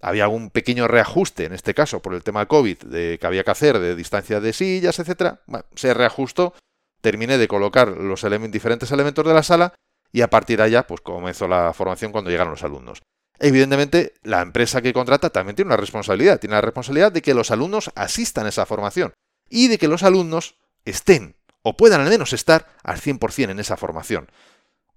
había 0.00 0.24
algún 0.24 0.50
pequeño 0.50 0.88
reajuste, 0.88 1.44
en 1.44 1.52
este 1.52 1.74
caso 1.74 2.02
por 2.02 2.14
el 2.14 2.24
tema 2.24 2.46
COVID, 2.46 2.78
de, 2.84 3.18
que 3.20 3.26
había 3.26 3.44
que 3.44 3.50
hacer 3.52 3.78
de 3.78 3.94
distancia 3.94 4.40
de 4.40 4.52
sillas, 4.52 4.98
etcétera. 4.98 5.42
se 5.74 5.94
reajustó, 5.94 6.54
terminé 7.00 7.38
de 7.38 7.48
colocar 7.48 7.88
los 7.88 8.24
diferentes 8.50 8.90
elementos 8.90 9.24
de 9.24 9.34
la 9.34 9.42
sala 9.42 9.74
y 10.10 10.22
a 10.22 10.28
partir 10.28 10.58
de 10.58 10.64
allá 10.64 10.86
pues 10.86 11.00
comenzó 11.00 11.46
la 11.46 11.72
formación 11.72 12.10
cuando 12.10 12.30
llegaron 12.30 12.52
los 12.52 12.64
alumnos. 12.64 13.02
Evidentemente, 13.38 14.14
la 14.22 14.42
empresa 14.42 14.82
que 14.82 14.92
contrata 14.92 15.30
también 15.30 15.56
tiene 15.56 15.68
una 15.68 15.76
responsabilidad, 15.76 16.38
tiene 16.38 16.54
la 16.54 16.60
responsabilidad 16.60 17.12
de 17.12 17.22
que 17.22 17.34
los 17.34 17.50
alumnos 17.50 17.90
asistan 17.94 18.46
a 18.46 18.50
esa 18.50 18.66
formación 18.66 19.12
y 19.52 19.68
de 19.68 19.78
que 19.78 19.86
los 19.86 20.02
alumnos 20.02 20.56
estén 20.84 21.36
o 21.62 21.76
puedan 21.76 22.00
al 22.00 22.08
menos 22.08 22.32
estar 22.32 22.68
al 22.82 22.98
100% 22.98 23.50
en 23.50 23.60
esa 23.60 23.76
formación. 23.76 24.30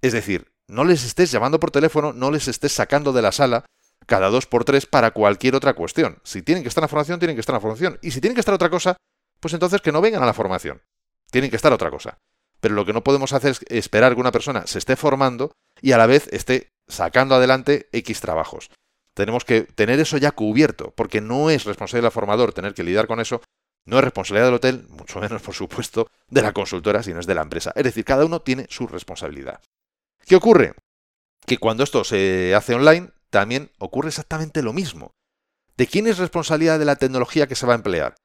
Es 0.02 0.14
decir, 0.14 0.52
no 0.68 0.84
les 0.84 1.04
estés 1.04 1.32
llamando 1.32 1.60
por 1.60 1.72
teléfono, 1.72 2.14
no 2.14 2.32
les 2.32 2.48
estés 2.48 2.72
sacando 2.72 3.14
de 3.14 3.22
la 3.22 3.32
sala 3.32 3.66
cada 4.08 4.30
dos 4.30 4.46
por 4.48 4.66
tres 4.66 4.86
para 4.86 5.12
cualquier 5.12 5.56
otra 5.56 5.74
cuestión. 5.74 6.20
Si 6.24 6.42
tienen 6.42 6.64
que 6.64 6.70
estar 6.70 6.82
en 6.82 6.86
la 6.86 6.90
formación, 6.90 7.20
tienen 7.20 7.36
que 7.36 7.42
estar 7.42 7.54
en 7.54 7.58
la 7.58 7.62
formación. 7.62 8.00
Y 8.02 8.12
si 8.12 8.22
tienen 8.22 8.36
que 8.36 8.40
estar 8.40 8.56
otra 8.56 8.70
cosa, 8.70 8.98
pues 9.40 9.54
entonces 9.54 9.82
que 9.82 9.92
no 9.92 10.02
vengan 10.02 10.24
a 10.24 10.26
la 10.26 10.34
formación. 10.34 10.82
Tienen 11.32 11.50
que 11.50 11.56
estar 11.56 11.74
otra 11.74 11.92
cosa. 11.92 12.18
Pero 12.60 12.76
lo 12.76 12.86
que 12.86 12.94
no 12.94 13.04
podemos 13.04 13.34
hacer 13.34 13.52
es 13.52 13.60
esperar 13.68 14.14
que 14.14 14.22
una 14.22 14.32
persona 14.32 14.66
se 14.66 14.80
esté 14.80 14.96
formando 14.96 15.52
y 15.82 15.92
a 15.92 15.98
la 15.98 16.08
vez 16.08 16.28
esté 16.32 16.70
sacando 16.88 17.36
adelante 17.36 17.90
X 17.92 18.22
trabajos. 18.22 18.70
Tenemos 19.14 19.46
que 19.46 19.62
tener 19.62 20.00
eso 20.00 20.18
ya 20.18 20.32
cubierto, 20.32 20.94
porque 20.96 21.22
no 21.22 21.50
es 21.50 21.66
responsabilidad 21.66 22.08
del 22.08 22.14
formador 22.14 22.54
tener 22.54 22.74
que 22.74 22.84
lidiar 22.84 23.08
con 23.08 23.20
eso, 23.20 23.42
no 23.86 23.98
es 23.98 24.04
responsabilidad 24.04 24.48
del 24.48 24.56
hotel, 24.56 24.88
mucho 24.90 25.20
menos, 25.20 25.42
por 25.42 25.54
supuesto, 25.54 26.10
de 26.30 26.42
la 26.42 26.54
consultora, 26.54 27.04
sino 27.04 27.20
es 27.20 27.28
de 27.28 27.36
la 27.36 27.44
empresa. 27.44 27.72
Es 27.76 27.84
decir, 27.84 28.04
cada 28.04 28.26
uno 28.26 28.42
tiene 28.42 28.66
su 28.70 28.88
responsabilidad. 28.88 29.62
¿Qué 30.26 30.36
ocurre? 30.36 30.74
Que 31.46 31.58
cuando 31.58 31.84
esto 31.84 32.04
se 32.04 32.56
hace 32.56 32.74
online, 32.74 33.12
también 33.30 33.72
ocurre 33.78 34.10
exactamente 34.10 34.64
lo 34.64 34.74
mismo. 34.74 35.14
¿De 35.78 35.88
quién 35.88 36.08
es 36.08 36.18
responsabilidad 36.18 36.80
de 36.80 36.86
la 36.86 36.96
tecnología 36.96 37.48
que 37.48 37.56
se 37.56 37.68
va 37.68 37.74
a 37.74 37.76
emplear? 37.76 38.16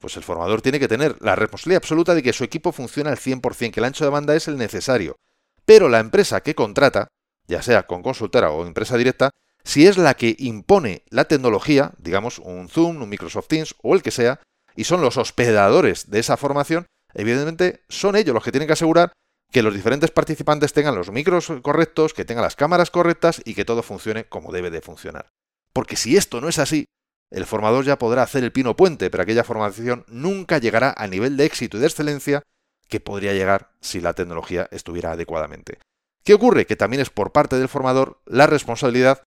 Pues 0.00 0.16
el 0.16 0.24
formador 0.24 0.62
tiene 0.62 0.80
que 0.80 0.88
tener 0.88 1.16
la 1.20 1.36
responsabilidad 1.36 1.82
absoluta 1.82 2.14
de 2.14 2.22
que 2.22 2.32
su 2.32 2.44
equipo 2.44 2.72
funcione 2.72 3.10
al 3.10 3.18
100%, 3.18 3.72
que 3.72 3.80
el 3.80 3.84
ancho 3.84 4.04
de 4.04 4.10
banda 4.10 4.34
es 4.34 4.48
el 4.48 4.56
necesario. 4.56 5.16
Pero 5.64 5.88
la 5.88 6.00
empresa 6.00 6.40
que 6.40 6.54
contrata, 6.54 7.08
ya 7.46 7.62
sea 7.62 7.86
con 7.86 8.02
consultora 8.02 8.50
o 8.50 8.66
empresa 8.66 8.96
directa, 8.96 9.30
si 9.64 9.86
es 9.86 9.98
la 9.98 10.14
que 10.14 10.34
impone 10.38 11.04
la 11.10 11.26
tecnología, 11.26 11.92
digamos 11.98 12.38
un 12.38 12.68
Zoom, 12.68 13.02
un 13.02 13.08
Microsoft 13.08 13.48
Teams 13.48 13.74
o 13.82 13.94
el 13.94 14.02
que 14.02 14.10
sea, 14.10 14.40
y 14.78 14.84
son 14.84 15.00
los 15.00 15.16
hospedadores 15.16 16.08
de 16.08 16.20
esa 16.20 16.36
formación, 16.36 16.86
evidentemente 17.12 17.82
son 17.88 18.14
ellos 18.14 18.32
los 18.32 18.44
que 18.44 18.52
tienen 18.52 18.68
que 18.68 18.74
asegurar 18.74 19.10
que 19.50 19.64
los 19.64 19.74
diferentes 19.74 20.12
participantes 20.12 20.72
tengan 20.72 20.94
los 20.94 21.10
micros 21.10 21.50
correctos, 21.62 22.14
que 22.14 22.24
tengan 22.24 22.44
las 22.44 22.54
cámaras 22.54 22.92
correctas 22.92 23.42
y 23.44 23.54
que 23.54 23.64
todo 23.64 23.82
funcione 23.82 24.26
como 24.26 24.52
debe 24.52 24.70
de 24.70 24.80
funcionar. 24.80 25.30
Porque 25.72 25.96
si 25.96 26.16
esto 26.16 26.40
no 26.40 26.48
es 26.48 26.60
así, 26.60 26.84
el 27.32 27.44
formador 27.44 27.86
ya 27.86 27.98
podrá 27.98 28.22
hacer 28.22 28.44
el 28.44 28.52
pino 28.52 28.76
puente, 28.76 29.10
pero 29.10 29.24
aquella 29.24 29.42
formación 29.42 30.04
nunca 30.06 30.58
llegará 30.58 30.90
al 30.90 31.10
nivel 31.10 31.36
de 31.36 31.46
éxito 31.46 31.76
y 31.76 31.80
de 31.80 31.86
excelencia 31.88 32.44
que 32.86 33.00
podría 33.00 33.32
llegar 33.32 33.72
si 33.80 34.00
la 34.00 34.12
tecnología 34.14 34.68
estuviera 34.70 35.10
adecuadamente. 35.10 35.80
¿Qué 36.22 36.34
ocurre? 36.34 36.66
Que 36.66 36.76
también 36.76 37.02
es 37.02 37.10
por 37.10 37.32
parte 37.32 37.58
del 37.58 37.68
formador 37.68 38.20
la 38.26 38.46
responsabilidad 38.46 39.24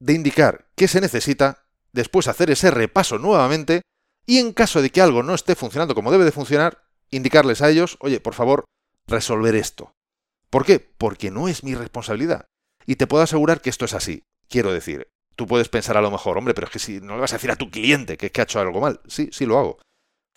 de 0.00 0.14
indicar 0.14 0.66
qué 0.74 0.88
se 0.88 1.00
necesita, 1.00 1.66
después 1.92 2.26
hacer 2.26 2.50
ese 2.50 2.72
repaso 2.72 3.18
nuevamente 3.18 3.82
y 4.28 4.40
en 4.40 4.52
caso 4.52 4.82
de 4.82 4.90
que 4.90 5.00
algo 5.00 5.22
no 5.22 5.34
esté 5.34 5.54
funcionando 5.54 5.94
como 5.94 6.12
debe 6.12 6.26
de 6.26 6.32
funcionar, 6.32 6.84
indicarles 7.10 7.62
a 7.62 7.70
ellos, 7.70 7.96
oye, 8.00 8.20
por 8.20 8.34
favor, 8.34 8.66
resolver 9.06 9.54
esto. 9.56 9.94
¿Por 10.50 10.66
qué? 10.66 10.80
Porque 10.80 11.30
no 11.30 11.48
es 11.48 11.64
mi 11.64 11.74
responsabilidad. 11.74 12.44
Y 12.84 12.96
te 12.96 13.06
puedo 13.06 13.22
asegurar 13.22 13.62
que 13.62 13.70
esto 13.70 13.86
es 13.86 13.94
así. 13.94 14.24
Quiero 14.50 14.70
decir, 14.70 15.08
tú 15.34 15.46
puedes 15.46 15.70
pensar 15.70 15.96
a 15.96 16.02
lo 16.02 16.10
mejor, 16.10 16.36
hombre, 16.36 16.52
pero 16.52 16.66
es 16.66 16.72
que 16.74 16.78
si 16.78 17.00
no 17.00 17.14
le 17.14 17.22
vas 17.22 17.32
a 17.32 17.36
decir 17.36 17.50
a 17.50 17.56
tu 17.56 17.70
cliente 17.70 18.18
que, 18.18 18.30
que 18.30 18.42
ha 18.42 18.44
hecho 18.44 18.60
algo 18.60 18.82
mal. 18.82 19.00
Sí, 19.06 19.30
sí 19.32 19.46
lo 19.46 19.58
hago. 19.58 19.78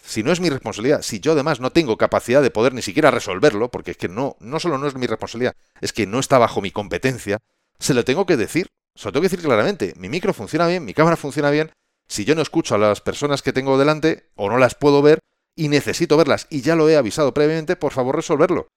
Si 0.02 0.24
no 0.24 0.32
es 0.32 0.40
mi 0.40 0.50
responsabilidad, 0.50 1.02
si 1.02 1.20
yo 1.20 1.34
además 1.34 1.60
no 1.60 1.74
tengo 1.74 1.98
capacidad 1.98 2.42
de 2.42 2.50
poder 2.50 2.74
ni 2.74 2.82
siquiera 2.82 3.12
resolverlo, 3.12 3.72
porque 3.72 3.92
es 3.92 3.98
que 3.98 4.08
no, 4.08 4.38
no 4.40 4.62
solo 4.62 4.78
no 4.78 4.88
es 4.88 4.96
mi 4.96 5.06
responsabilidad, 5.06 5.54
es 5.82 5.92
que 5.92 6.08
no 6.08 6.20
está 6.20 6.38
bajo 6.38 6.62
mi 6.62 6.72
competencia, 6.72 7.40
se 7.78 7.94
lo 7.94 8.06
tengo 8.06 8.26
que 8.26 8.38
decir. 8.38 8.68
Se 8.96 9.08
lo 9.10 9.12
tengo 9.12 9.24
que 9.24 9.30
decir 9.30 9.44
claramente. 9.44 9.94
Mi 9.98 10.08
micro 10.08 10.34
funciona 10.34 10.66
bien, 10.68 10.86
mi 10.86 10.94
cámara 10.94 11.18
funciona 11.18 11.50
bien. 11.50 11.72
Si 12.12 12.26
yo 12.26 12.36
no 12.36 12.42
escucho 12.42 12.76
a 12.76 12.78
las 12.78 13.00
personas 13.00 13.42
que 13.42 13.54
tengo 13.54 13.78
delante 13.78 14.30
o 14.36 14.50
no 14.50 14.58
las 14.58 14.76
puedo 14.76 15.02
ver, 15.02 15.20
y 15.56 15.70
necesito 15.70 16.18
verlas 16.18 16.46
y 16.50 16.62
ya 16.62 16.76
lo 16.76 16.90
he 16.90 16.98
avisado 16.98 17.34
previamente, 17.34 17.78
por 17.78 17.94
favor 17.94 18.18
resolverlo. 18.18 18.68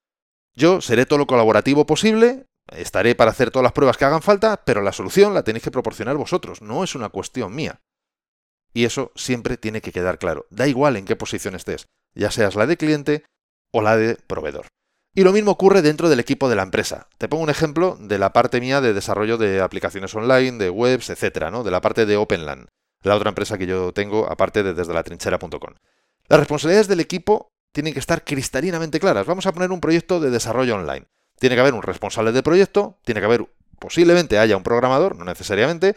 Yo 0.54 0.80
seré 0.80 1.04
todo 1.04 1.18
lo 1.18 1.26
colaborativo 1.26 1.84
posible, 1.84 2.46
estaré 2.68 3.16
para 3.16 3.32
hacer 3.32 3.50
todas 3.50 3.64
las 3.64 3.72
pruebas 3.72 3.96
que 3.96 4.04
hagan 4.04 4.22
falta, 4.22 4.62
pero 4.64 4.82
la 4.82 4.92
solución 4.92 5.34
la 5.34 5.42
tenéis 5.42 5.64
que 5.64 5.72
proporcionar 5.72 6.16
vosotros, 6.16 6.62
no 6.62 6.84
es 6.84 6.94
una 6.94 7.08
cuestión 7.08 7.52
mía. 7.52 7.80
Y 8.72 8.84
eso 8.84 9.10
siempre 9.16 9.56
tiene 9.56 9.80
que 9.80 9.90
quedar 9.90 10.20
claro, 10.20 10.46
da 10.50 10.68
igual 10.68 10.96
en 10.96 11.04
qué 11.04 11.16
posición 11.16 11.56
estés, 11.56 11.86
ya 12.14 12.30
seas 12.30 12.54
la 12.54 12.68
de 12.68 12.76
cliente 12.76 13.24
o 13.72 13.82
la 13.82 13.96
de 13.96 14.14
proveedor. 14.14 14.68
Y 15.12 15.24
lo 15.24 15.32
mismo 15.32 15.50
ocurre 15.50 15.82
dentro 15.82 16.08
del 16.08 16.20
equipo 16.20 16.48
de 16.48 16.54
la 16.54 16.62
empresa. 16.62 17.08
Te 17.18 17.28
pongo 17.28 17.42
un 17.42 17.50
ejemplo 17.50 17.96
de 17.98 18.18
la 18.18 18.32
parte 18.32 18.60
mía 18.60 18.80
de 18.80 18.94
desarrollo 18.94 19.38
de 19.38 19.60
aplicaciones 19.60 20.14
online, 20.14 20.58
de 20.58 20.70
webs, 20.70 21.10
etcétera, 21.10 21.50
¿no? 21.50 21.64
De 21.64 21.72
la 21.72 21.80
parte 21.80 22.06
de 22.06 22.16
OpenLAN, 22.16 22.68
la 23.08 23.16
otra 23.16 23.28
empresa 23.30 23.58
que 23.58 23.66
yo 23.66 23.92
tengo 23.92 24.30
aparte 24.30 24.62
de 24.62 24.74
desde 24.74 24.92
la 24.94 25.02
trinchera.com. 25.02 25.74
Las 26.28 26.38
responsabilidades 26.40 26.88
del 26.88 27.00
equipo 27.00 27.52
tienen 27.72 27.92
que 27.92 27.98
estar 27.98 28.24
cristalinamente 28.24 29.00
claras. 29.00 29.26
Vamos 29.26 29.46
a 29.46 29.52
poner 29.52 29.70
un 29.72 29.80
proyecto 29.80 30.20
de 30.20 30.30
desarrollo 30.30 30.76
online. 30.76 31.06
Tiene 31.38 31.56
que 31.56 31.60
haber 31.60 31.74
un 31.74 31.82
responsable 31.82 32.32
de 32.32 32.42
proyecto, 32.42 32.98
tiene 33.04 33.20
que 33.20 33.26
haber, 33.26 33.46
posiblemente 33.78 34.38
haya 34.38 34.56
un 34.56 34.62
programador, 34.62 35.16
no 35.16 35.24
necesariamente, 35.24 35.96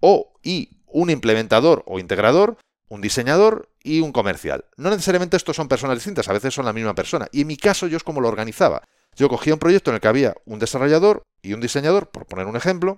o 0.00 0.32
y 0.42 0.70
un 0.86 1.10
implementador 1.10 1.84
o 1.86 1.98
integrador, 1.98 2.56
un 2.88 3.00
diseñador 3.00 3.68
y 3.82 4.00
un 4.00 4.12
comercial. 4.12 4.64
No 4.76 4.90
necesariamente 4.90 5.36
estos 5.36 5.56
son 5.56 5.68
personas 5.68 5.96
distintas, 5.96 6.28
a 6.28 6.32
veces 6.32 6.54
son 6.54 6.64
la 6.64 6.72
misma 6.72 6.94
persona. 6.94 7.28
Y 7.30 7.42
en 7.42 7.46
mi 7.46 7.56
caso 7.56 7.86
yo 7.86 7.96
es 7.96 8.02
como 8.02 8.20
lo 8.20 8.28
organizaba. 8.28 8.82
Yo 9.14 9.28
cogía 9.28 9.54
un 9.54 9.60
proyecto 9.60 9.90
en 9.90 9.96
el 9.96 10.00
que 10.00 10.08
había 10.08 10.34
un 10.44 10.58
desarrollador 10.58 11.22
y 11.42 11.52
un 11.52 11.60
diseñador, 11.60 12.10
por 12.10 12.26
poner 12.26 12.46
un 12.46 12.56
ejemplo, 12.56 12.96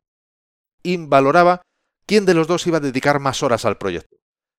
y 0.83 0.97
valoraba 0.97 1.63
quién 2.07 2.25
de 2.25 2.35
los 2.35 2.47
dos 2.47 2.67
iba 2.67 2.79
a 2.79 2.81
dedicar 2.81 3.21
más 3.21 3.43
horas 3.43 3.65
al 3.65 3.79
proyecto 3.79 4.17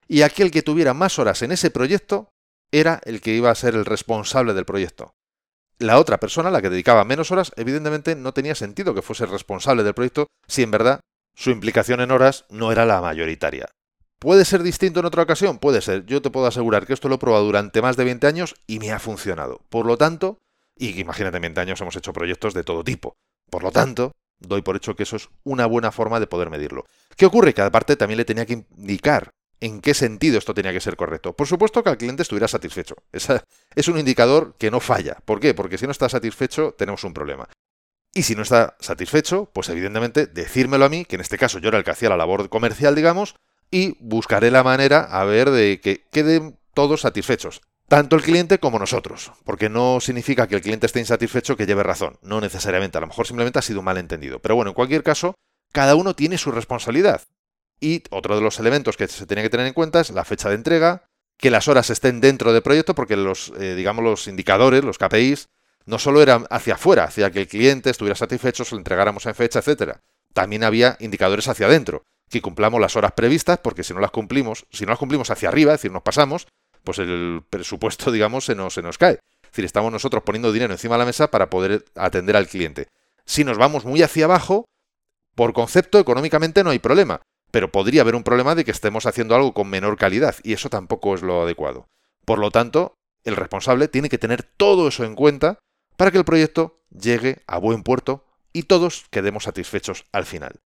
y 0.08 0.22
aquel 0.22 0.50
que 0.50 0.62
tuviera 0.62 0.94
más 0.94 1.18
horas 1.18 1.42
en 1.42 1.52
ese 1.52 1.70
proyecto 1.70 2.30
era 2.70 3.00
el 3.04 3.20
que 3.20 3.34
iba 3.34 3.50
a 3.50 3.54
ser 3.54 3.74
el 3.74 3.84
responsable 3.84 4.54
del 4.54 4.64
proyecto. 4.64 5.14
La 5.78 5.98
otra 5.98 6.18
persona, 6.18 6.50
la 6.50 6.62
que 6.62 6.70
dedicaba 6.70 7.04
menos 7.04 7.30
horas, 7.30 7.52
evidentemente 7.56 8.14
no 8.14 8.32
tenía 8.32 8.54
sentido 8.54 8.94
que 8.94 9.02
fuese 9.02 9.26
responsable 9.26 9.82
del 9.82 9.94
proyecto 9.94 10.28
si 10.46 10.62
en 10.62 10.70
verdad 10.70 11.00
su 11.34 11.50
implicación 11.50 12.00
en 12.00 12.10
horas 12.10 12.44
no 12.48 12.70
era 12.70 12.84
la 12.84 13.00
mayoritaria. 13.00 13.68
¿Puede 14.20 14.44
ser 14.44 14.62
distinto 14.62 15.00
en 15.00 15.06
otra 15.06 15.22
ocasión? 15.22 15.58
Puede 15.58 15.82
ser. 15.82 16.06
Yo 16.06 16.22
te 16.22 16.30
puedo 16.30 16.46
asegurar 16.46 16.86
que 16.86 16.92
esto 16.92 17.08
lo 17.08 17.16
he 17.16 17.18
probado 17.18 17.44
durante 17.44 17.82
más 17.82 17.96
de 17.96 18.04
20 18.04 18.26
años 18.26 18.54
y 18.66 18.78
me 18.78 18.92
ha 18.92 18.98
funcionado. 18.98 19.60
Por 19.68 19.84
lo 19.84 19.98
tanto, 19.98 20.38
y 20.76 20.98
imagínate, 20.98 21.36
en 21.36 21.42
20 21.42 21.60
años 21.60 21.80
hemos 21.80 21.96
hecho 21.96 22.12
proyectos 22.12 22.54
de 22.54 22.64
todo 22.64 22.84
tipo. 22.84 23.16
Por 23.50 23.62
lo 23.62 23.72
tanto, 23.72 24.12
doy 24.38 24.62
por 24.62 24.76
hecho 24.76 24.96
que 24.96 25.02
eso 25.02 25.16
es 25.16 25.28
una 25.42 25.66
buena 25.66 25.92
forma 25.92 26.20
de 26.20 26.26
poder 26.26 26.50
medirlo. 26.50 26.86
¿Qué 27.16 27.26
ocurre? 27.26 27.54
Que 27.54 27.62
aparte 27.62 27.96
también 27.96 28.18
le 28.18 28.24
tenía 28.24 28.46
que 28.46 28.64
indicar 28.76 29.30
en 29.60 29.80
qué 29.80 29.94
sentido 29.94 30.38
esto 30.38 30.54
tenía 30.54 30.72
que 30.72 30.80
ser 30.80 30.96
correcto. 30.96 31.34
Por 31.34 31.46
supuesto 31.46 31.82
que 31.82 31.90
el 31.90 31.96
cliente 31.96 32.22
estuviera 32.22 32.48
satisfecho. 32.48 32.96
es 33.74 33.88
un 33.88 33.98
indicador 33.98 34.54
que 34.58 34.70
no 34.70 34.80
falla. 34.80 35.16
¿Por 35.24 35.40
qué? 35.40 35.54
Porque 35.54 35.78
si 35.78 35.86
no 35.86 35.92
está 35.92 36.08
satisfecho 36.08 36.74
tenemos 36.76 37.04
un 37.04 37.14
problema. 37.14 37.48
Y 38.14 38.22
si 38.22 38.36
no 38.36 38.42
está 38.42 38.76
satisfecho, 38.78 39.50
pues 39.52 39.68
evidentemente 39.68 40.26
decírmelo 40.26 40.84
a 40.84 40.88
mí, 40.88 41.04
que 41.04 41.16
en 41.16 41.20
este 41.20 41.36
caso 41.36 41.58
yo 41.58 41.68
era 41.68 41.78
el 41.78 41.84
que 41.84 41.90
hacía 41.90 42.08
la 42.08 42.16
labor 42.16 42.48
comercial, 42.48 42.94
digamos, 42.94 43.34
y 43.70 43.96
buscaré 43.98 44.52
la 44.52 44.62
manera 44.62 45.00
a 45.00 45.24
ver 45.24 45.50
de 45.50 45.80
que 45.80 46.04
queden 46.12 46.58
todos 46.74 47.00
satisfechos. 47.00 47.60
tanto 47.88 48.16
el 48.16 48.22
cliente 48.22 48.58
como 48.58 48.78
nosotros, 48.78 49.32
porque 49.44 49.68
no 49.68 50.00
significa 50.00 50.46
que 50.46 50.54
el 50.54 50.62
cliente 50.62 50.86
esté 50.86 51.00
insatisfecho 51.00 51.54
que 51.54 51.66
lleve 51.66 51.82
razón, 51.82 52.18
no 52.22 52.40
necesariamente, 52.40 52.96
a 52.96 53.00
lo 53.02 53.08
mejor 53.08 53.26
simplemente 53.26 53.58
ha 53.58 53.62
sido 53.62 53.80
un 53.80 53.84
malentendido. 53.84 54.40
Pero 54.40 54.56
bueno, 54.56 54.70
en 54.70 54.74
cualquier 54.74 55.02
caso, 55.02 55.34
cada 55.74 55.96
uno 55.96 56.14
tiene 56.14 56.38
su 56.38 56.52
responsabilidad. 56.52 57.22
Y 57.80 58.04
otro 58.10 58.36
de 58.36 58.42
los 58.42 58.60
elementos 58.60 58.96
que 58.96 59.08
se 59.08 59.26
tenía 59.26 59.42
que 59.42 59.50
tener 59.50 59.66
en 59.66 59.74
cuenta 59.74 60.00
es 60.00 60.10
la 60.10 60.24
fecha 60.24 60.48
de 60.48 60.54
entrega, 60.54 61.02
que 61.36 61.50
las 61.50 61.66
horas 61.66 61.90
estén 61.90 62.20
dentro 62.20 62.52
del 62.52 62.62
proyecto, 62.62 62.94
porque 62.94 63.16
los, 63.16 63.52
eh, 63.58 63.74
digamos, 63.74 64.04
los 64.04 64.28
indicadores, 64.28 64.84
los 64.84 64.98
KPIs, 64.98 65.48
no 65.84 65.98
solo 65.98 66.22
eran 66.22 66.46
hacia 66.48 66.74
afuera, 66.74 67.04
hacia 67.04 67.32
que 67.32 67.40
el 67.40 67.48
cliente 67.48 67.90
estuviera 67.90 68.14
satisfecho, 68.14 68.64
se 68.64 68.76
lo 68.76 68.78
entregáramos 68.78 69.26
en 69.26 69.34
fecha, 69.34 69.58
etcétera. 69.58 70.00
También 70.32 70.62
había 70.62 70.96
indicadores 71.00 71.48
hacia 71.48 71.66
adentro, 71.66 72.04
que 72.30 72.40
cumplamos 72.40 72.80
las 72.80 72.94
horas 72.94 73.12
previstas, 73.12 73.58
porque 73.58 73.82
si 73.82 73.92
no 73.92 74.00
las 74.00 74.12
cumplimos, 74.12 74.66
si 74.70 74.84
no 74.84 74.90
las 74.90 74.98
cumplimos 75.00 75.30
hacia 75.32 75.48
arriba, 75.48 75.74
es 75.74 75.80
decir, 75.80 75.90
nos 75.90 76.04
pasamos, 76.04 76.46
pues 76.84 77.00
el 77.00 77.42
presupuesto, 77.50 78.10
digamos, 78.12 78.44
se 78.44 78.54
nos, 78.54 78.74
se 78.74 78.82
nos 78.82 78.96
cae. 78.96 79.14
Es 79.42 79.50
decir, 79.50 79.64
estamos 79.64 79.90
nosotros 79.90 80.22
poniendo 80.22 80.52
dinero 80.52 80.72
encima 80.72 80.94
de 80.94 81.00
la 81.00 81.06
mesa 81.06 81.32
para 81.32 81.50
poder 81.50 81.84
atender 81.96 82.36
al 82.36 82.46
cliente. 82.46 82.86
Si 83.26 83.42
nos 83.42 83.58
vamos 83.58 83.84
muy 83.84 84.02
hacia 84.02 84.26
abajo, 84.26 84.66
por 85.34 85.52
concepto, 85.52 85.98
económicamente 85.98 86.64
no 86.64 86.70
hay 86.70 86.78
problema, 86.78 87.22
pero 87.50 87.70
podría 87.70 88.02
haber 88.02 88.14
un 88.14 88.24
problema 88.24 88.54
de 88.54 88.64
que 88.64 88.70
estemos 88.70 89.06
haciendo 89.06 89.34
algo 89.34 89.54
con 89.54 89.68
menor 89.68 89.96
calidad, 89.96 90.36
y 90.42 90.52
eso 90.52 90.70
tampoco 90.70 91.14
es 91.14 91.22
lo 91.22 91.42
adecuado. 91.42 91.88
Por 92.24 92.38
lo 92.38 92.50
tanto, 92.50 92.94
el 93.24 93.36
responsable 93.36 93.88
tiene 93.88 94.08
que 94.08 94.18
tener 94.18 94.42
todo 94.42 94.88
eso 94.88 95.04
en 95.04 95.14
cuenta 95.14 95.58
para 95.96 96.10
que 96.10 96.18
el 96.18 96.24
proyecto 96.24 96.82
llegue 96.90 97.42
a 97.46 97.58
buen 97.58 97.82
puerto 97.82 98.24
y 98.52 98.64
todos 98.64 99.04
quedemos 99.10 99.44
satisfechos 99.44 100.06
al 100.12 100.26
final. 100.26 100.60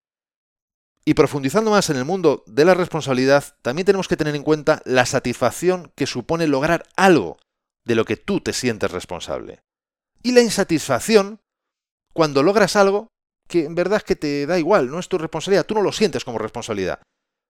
Y 1.05 1.13
profundizando 1.13 1.69
más 1.69 1.89
en 1.91 1.97
el 1.97 2.05
mundo 2.05 2.43
de 2.47 2.65
la 2.65 2.73
responsabilidad, 2.73 3.55
también 3.61 3.85
tenemos 3.85 4.07
que 4.07 4.17
tener 4.17 4.35
en 4.35 4.43
cuenta 4.43 4.81
la 4.85 5.05
satisfacción 5.05 5.91
que 5.95 6.07
supone 6.07 6.47
lograr 6.47 6.83
algo 6.95 7.37
de 7.83 7.93
lo 7.93 8.05
que 8.05 8.17
tú 8.17 8.41
te 8.41 8.53
sientes 8.53 8.89
responsable. 8.89 9.61
Y 10.23 10.31
la 10.31 10.41
insatisfacción 10.41 11.39
cuando 12.13 12.41
logras 12.41 12.75
algo 12.75 13.09
que 13.47 13.65
en 13.65 13.75
verdad 13.75 13.97
es 13.97 14.03
que 14.03 14.15
te 14.15 14.45
da 14.45 14.57
igual, 14.59 14.89
no 14.89 14.99
es 14.99 15.07
tu 15.07 15.17
responsabilidad, 15.17 15.65
tú 15.65 15.75
no 15.75 15.81
lo 15.81 15.91
sientes 15.91 16.25
como 16.25 16.37
responsabilidad. 16.37 16.99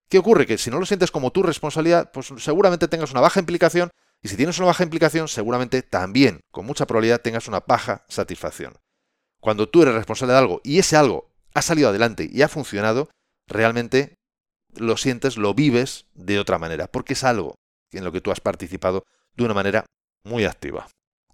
¿Qué 0.09 0.17
ocurre? 0.17 0.45
Que 0.45 0.57
si 0.57 0.69
no 0.69 0.79
lo 0.79 0.85
sientes 0.85 1.11
como 1.11 1.31
tu 1.31 1.41
responsabilidad, 1.41 2.11
pues 2.11 2.31
seguramente 2.37 2.87
tengas 2.87 3.11
una 3.11 3.21
baja 3.21 3.39
implicación 3.39 3.89
y 4.21 4.27
si 4.27 4.37
tienes 4.37 4.57
una 4.57 4.67
baja 4.67 4.83
implicación, 4.83 5.27
seguramente 5.27 5.81
también, 5.81 6.41
con 6.51 6.65
mucha 6.65 6.85
probabilidad, 6.85 7.21
tengas 7.21 7.47
una 7.47 7.61
baja 7.61 8.05
satisfacción. 8.07 8.75
Cuando 9.39 9.69
tú 9.69 9.81
eres 9.81 9.93
responsable 9.93 10.33
de 10.33 10.39
algo 10.39 10.61
y 10.63 10.79
ese 10.79 10.95
algo 10.95 11.31
ha 11.53 11.61
salido 11.61 11.89
adelante 11.89 12.29
y 12.31 12.41
ha 12.41 12.47
funcionado, 12.47 13.09
realmente 13.47 14.15
lo 14.75 14.97
sientes, 14.97 15.37
lo 15.37 15.53
vives 15.53 16.05
de 16.13 16.39
otra 16.39 16.57
manera, 16.57 16.87
porque 16.87 17.13
es 17.13 17.23
algo 17.23 17.55
en 17.91 18.03
lo 18.03 18.11
que 18.11 18.21
tú 18.21 18.31
has 18.31 18.41
participado 18.41 19.05
de 19.35 19.45
una 19.45 19.53
manera 19.53 19.85
muy 20.23 20.45
activa. 20.45 20.87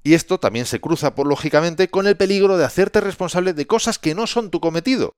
Y 0.03 0.13
esto 0.13 0.39
también 0.39 0.65
se 0.65 0.81
cruza, 0.81 1.15
por 1.15 1.27
lógicamente, 1.27 1.89
con 1.89 2.08
el 2.08 2.17
peligro 2.17 2.58
de 2.58 2.65
hacerte 2.65 3.01
responsable 3.01 3.53
de 3.53 3.67
cosas 3.67 4.00
que 4.00 4.15
no 4.15 4.27
son 4.27 4.50
tu 4.50 4.60
cometido, 4.60 5.13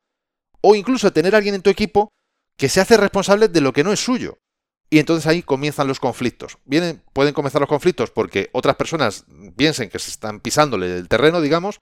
o 0.62 0.76
incluso 0.76 1.14
tener 1.14 1.36
a 1.36 1.38
alguien 1.38 1.56
en 1.56 1.62
tu 1.62 1.70
equipo 1.70 2.10
que 2.58 2.70
se 2.70 2.82
hace 2.82 2.98
responsable 2.98 3.48
de 3.48 3.62
lo 3.62 3.74
que 3.74 3.84
no 3.84 3.94
es 3.94 4.00
suyo. 4.00 4.38
Y 4.90 5.00
entonces 5.00 5.26
ahí 5.26 5.42
comienzan 5.42 5.88
los 5.88 6.00
conflictos. 6.00 6.60
Vienen, 6.66 7.02
pueden 7.14 7.34
comenzar 7.34 7.62
los 7.62 7.70
conflictos 7.70 8.12
porque 8.12 8.50
otras 8.52 8.76
personas 8.76 9.26
piensen 9.56 9.90
que 9.90 10.00
se 10.00 10.12
están 10.12 10.40
pisándole 10.40 10.98
el 10.98 11.08
terreno, 11.08 11.42
digamos, 11.42 11.80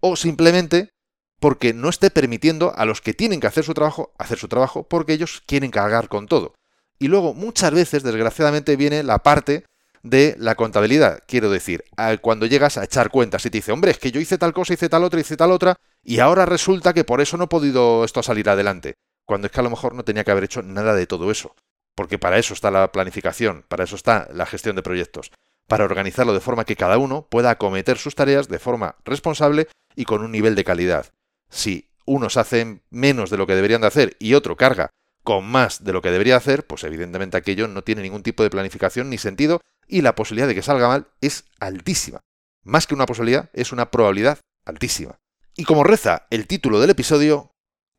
o 0.00 0.16
simplemente 0.16 0.90
porque 1.38 1.72
no 1.72 1.88
esté 1.88 2.10
permitiendo 2.10 2.74
a 2.74 2.84
los 2.84 3.00
que 3.00 3.14
tienen 3.14 3.38
que 3.38 3.46
hacer 3.46 3.64
su 3.64 3.74
trabajo 3.74 4.12
hacer 4.18 4.38
su 4.38 4.48
trabajo 4.48 4.88
porque 4.88 5.12
ellos 5.12 5.42
quieren 5.46 5.70
cargar 5.70 6.08
con 6.08 6.26
todo. 6.26 6.54
Y 6.98 7.06
luego 7.06 7.32
muchas 7.32 7.72
veces, 7.72 8.02
desgraciadamente, 8.02 8.74
viene 8.74 9.04
la 9.04 9.22
parte 9.22 9.64
de 10.02 10.36
la 10.38 10.54
contabilidad. 10.54 11.22
Quiero 11.26 11.50
decir, 11.50 11.84
cuando 12.20 12.46
llegas 12.46 12.78
a 12.78 12.84
echar 12.84 13.10
cuentas 13.10 13.44
y 13.46 13.50
te 13.50 13.58
dice, 13.58 13.72
hombre, 13.72 13.90
es 13.90 13.98
que 13.98 14.12
yo 14.12 14.20
hice 14.20 14.38
tal 14.38 14.52
cosa, 14.52 14.74
hice 14.74 14.88
tal 14.88 15.04
otra, 15.04 15.20
hice 15.20 15.36
tal 15.36 15.52
otra, 15.52 15.76
y 16.02 16.20
ahora 16.20 16.46
resulta 16.46 16.92
que 16.92 17.04
por 17.04 17.20
eso 17.20 17.36
no 17.36 17.44
he 17.44 17.48
podido 17.48 18.04
esto 18.04 18.22
salir 18.22 18.48
adelante. 18.48 18.94
Cuando 19.26 19.46
es 19.46 19.52
que 19.52 19.60
a 19.60 19.64
lo 19.64 19.70
mejor 19.70 19.94
no 19.94 20.04
tenía 20.04 20.24
que 20.24 20.30
haber 20.30 20.44
hecho 20.44 20.62
nada 20.62 20.94
de 20.94 21.06
todo 21.06 21.30
eso 21.30 21.54
porque 21.98 22.16
para 22.16 22.38
eso 22.38 22.54
está 22.54 22.70
la 22.70 22.92
planificación, 22.92 23.64
para 23.66 23.82
eso 23.82 23.96
está 23.96 24.28
la 24.32 24.46
gestión 24.46 24.76
de 24.76 24.84
proyectos, 24.84 25.32
para 25.66 25.82
organizarlo 25.82 26.32
de 26.32 26.38
forma 26.38 26.64
que 26.64 26.76
cada 26.76 26.96
uno 26.96 27.26
pueda 27.28 27.50
acometer 27.50 27.98
sus 27.98 28.14
tareas 28.14 28.46
de 28.46 28.60
forma 28.60 28.94
responsable 29.04 29.66
y 29.96 30.04
con 30.04 30.22
un 30.22 30.30
nivel 30.30 30.54
de 30.54 30.62
calidad. 30.62 31.06
Si 31.50 31.90
unos 32.06 32.36
hacen 32.36 32.82
menos 32.88 33.30
de 33.30 33.36
lo 33.36 33.48
que 33.48 33.56
deberían 33.56 33.80
de 33.80 33.88
hacer 33.88 34.16
y 34.20 34.34
otro 34.34 34.56
carga 34.56 34.90
con 35.28 35.44
más 35.44 35.84
de 35.84 35.92
lo 35.92 36.00
que 36.00 36.10
debería 36.10 36.38
hacer, 36.38 36.66
pues 36.66 36.84
evidentemente 36.84 37.36
aquello 37.36 37.68
no 37.68 37.84
tiene 37.84 38.00
ningún 38.00 38.22
tipo 38.22 38.42
de 38.42 38.48
planificación 38.48 39.10
ni 39.10 39.18
sentido 39.18 39.60
y 39.86 40.00
la 40.00 40.14
posibilidad 40.14 40.48
de 40.48 40.54
que 40.54 40.62
salga 40.62 40.88
mal 40.88 41.08
es 41.20 41.44
altísima. 41.60 42.20
Más 42.64 42.86
que 42.86 42.94
una 42.94 43.04
posibilidad, 43.04 43.50
es 43.52 43.70
una 43.70 43.90
probabilidad 43.90 44.38
altísima. 44.64 45.18
Y 45.54 45.64
como 45.64 45.84
reza 45.84 46.26
el 46.30 46.46
título 46.46 46.80
del 46.80 46.88
episodio, 46.88 47.50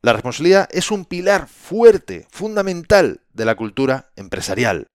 la 0.01 0.13
responsabilidad 0.13 0.69
es 0.71 0.89
un 0.89 1.05
pilar 1.05 1.47
fuerte, 1.47 2.25
fundamental 2.31 3.21
de 3.31 3.45
la 3.45 3.53
cultura 3.53 4.09
empresarial. 4.15 4.87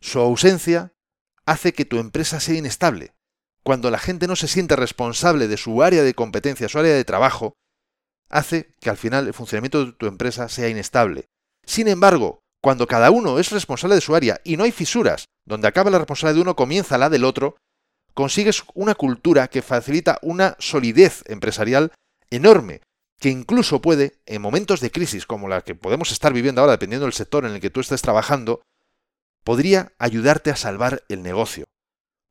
Su 0.00 0.18
ausencia 0.18 0.92
hace 1.46 1.72
que 1.72 1.84
tu 1.84 2.00
empresa 2.00 2.40
sea 2.40 2.58
inestable. 2.58 3.14
Cuando 3.62 3.92
la 3.92 4.00
gente 4.00 4.26
no 4.26 4.34
se 4.34 4.48
siente 4.48 4.74
responsable 4.74 5.46
de 5.46 5.56
su 5.56 5.84
área 5.84 6.02
de 6.02 6.14
competencia, 6.14 6.68
su 6.68 6.80
área 6.80 6.96
de 6.96 7.04
trabajo, 7.04 7.54
hace 8.28 8.74
que 8.80 8.90
al 8.90 8.96
final 8.96 9.28
el 9.28 9.34
funcionamiento 9.34 9.86
de 9.86 9.92
tu 9.92 10.06
empresa 10.06 10.48
sea 10.48 10.68
inestable. 10.68 11.30
Sin 11.64 11.88
embargo, 11.88 12.40
cuando 12.62 12.86
cada 12.86 13.10
uno 13.10 13.38
es 13.38 13.50
responsable 13.50 13.94
de 13.94 14.00
su 14.00 14.14
área 14.14 14.40
y 14.44 14.56
no 14.56 14.64
hay 14.64 14.72
fisuras, 14.72 15.26
donde 15.46 15.68
acaba 15.68 15.90
la 15.90 15.98
responsabilidad 15.98 16.36
de 16.36 16.42
uno 16.42 16.56
comienza 16.56 16.98
la 16.98 17.08
del 17.08 17.24
otro, 17.24 17.56
consigues 18.14 18.64
una 18.74 18.94
cultura 18.94 19.48
que 19.48 19.62
facilita 19.62 20.18
una 20.22 20.56
solidez 20.58 21.22
empresarial 21.26 21.92
enorme, 22.30 22.82
que 23.18 23.30
incluso 23.30 23.80
puede, 23.80 24.20
en 24.26 24.42
momentos 24.42 24.80
de 24.80 24.90
crisis 24.90 25.26
como 25.26 25.48
la 25.48 25.62
que 25.62 25.74
podemos 25.74 26.10
estar 26.10 26.32
viviendo 26.32 26.60
ahora, 26.60 26.72
dependiendo 26.72 27.06
del 27.06 27.12
sector 27.12 27.44
en 27.44 27.52
el 27.52 27.60
que 27.60 27.70
tú 27.70 27.80
estés 27.80 28.02
trabajando, 28.02 28.62
podría 29.44 29.92
ayudarte 29.98 30.50
a 30.50 30.56
salvar 30.56 31.04
el 31.08 31.22
negocio. 31.22 31.64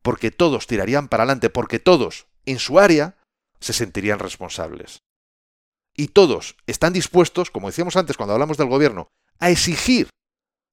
Porque 0.02 0.32
todos 0.32 0.68
tirarían 0.68 1.08
para 1.08 1.24
adelante, 1.24 1.50
porque 1.50 1.80
todos, 1.80 2.28
en 2.46 2.60
su 2.60 2.80
área, 2.80 3.18
se 3.60 3.74
sentirían 3.74 4.20
responsables. 4.20 5.00
Y 5.96 6.08
todos 6.08 6.56
están 6.66 6.94
dispuestos, 6.94 7.52
como 7.52 7.68
decíamos 7.68 7.98
antes 7.98 8.16
cuando 8.16 8.34
hablamos 8.34 8.58
del 8.58 8.70
gobierno, 8.70 9.10
a 9.40 9.50
exigir 9.50 10.10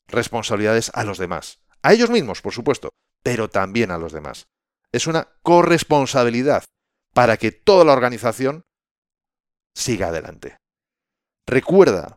responsabilidades 0.08 0.90
a 0.94 1.04
los 1.04 1.18
demás. 1.18 1.60
A 1.82 1.92
ellos 1.92 2.10
mismos, 2.10 2.42
por 2.42 2.52
supuesto, 2.52 2.90
pero 3.22 3.48
también 3.48 3.90
a 3.90 3.98
los 3.98 4.12
demás. 4.12 4.46
Es 4.92 5.06
una 5.06 5.28
corresponsabilidad 5.42 6.64
para 7.12 7.36
que 7.36 7.52
toda 7.52 7.84
la 7.84 7.92
organización 7.92 8.62
siga 9.74 10.08
adelante. 10.08 10.58
Recuerda 11.46 12.16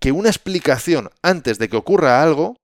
que 0.00 0.12
una 0.12 0.28
explicación 0.28 1.10
antes 1.22 1.58
de 1.58 1.68
que 1.68 1.76
ocurra 1.76 2.22
algo 2.22 2.56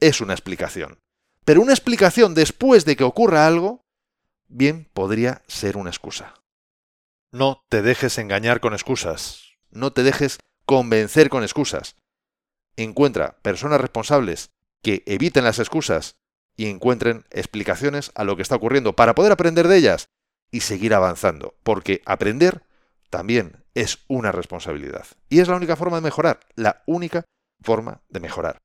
es 0.00 0.20
una 0.20 0.34
explicación. 0.34 0.98
Pero 1.44 1.60
una 1.60 1.72
explicación 1.72 2.34
después 2.34 2.84
de 2.84 2.96
que 2.96 3.04
ocurra 3.04 3.46
algo, 3.46 3.82
bien 4.48 4.88
podría 4.92 5.42
ser 5.46 5.76
una 5.76 5.90
excusa. 5.90 6.34
No 7.32 7.62
te 7.68 7.82
dejes 7.82 8.18
engañar 8.18 8.60
con 8.60 8.74
excusas. 8.74 9.54
No 9.70 9.92
te 9.92 10.02
dejes 10.02 10.38
convencer 10.64 11.28
con 11.28 11.42
excusas. 11.42 11.96
Encuentra 12.76 13.36
personas 13.42 13.80
responsables 13.80 14.50
que 14.82 15.02
eviten 15.06 15.44
las 15.44 15.58
excusas 15.58 16.16
y 16.56 16.66
encuentren 16.66 17.24
explicaciones 17.30 18.12
a 18.14 18.24
lo 18.24 18.36
que 18.36 18.42
está 18.42 18.56
ocurriendo 18.56 18.94
para 18.94 19.14
poder 19.14 19.32
aprender 19.32 19.68
de 19.68 19.76
ellas 19.76 20.08
y 20.50 20.60
seguir 20.60 20.94
avanzando. 20.94 21.54
Porque 21.62 22.02
aprender 22.04 22.62
también 23.10 23.64
es 23.74 23.98
una 24.08 24.32
responsabilidad. 24.32 25.06
Y 25.28 25.40
es 25.40 25.48
la 25.48 25.56
única 25.56 25.76
forma 25.76 25.96
de 25.96 26.02
mejorar, 26.02 26.40
la 26.56 26.82
única 26.86 27.24
forma 27.62 28.02
de 28.08 28.20
mejorar. 28.20 28.58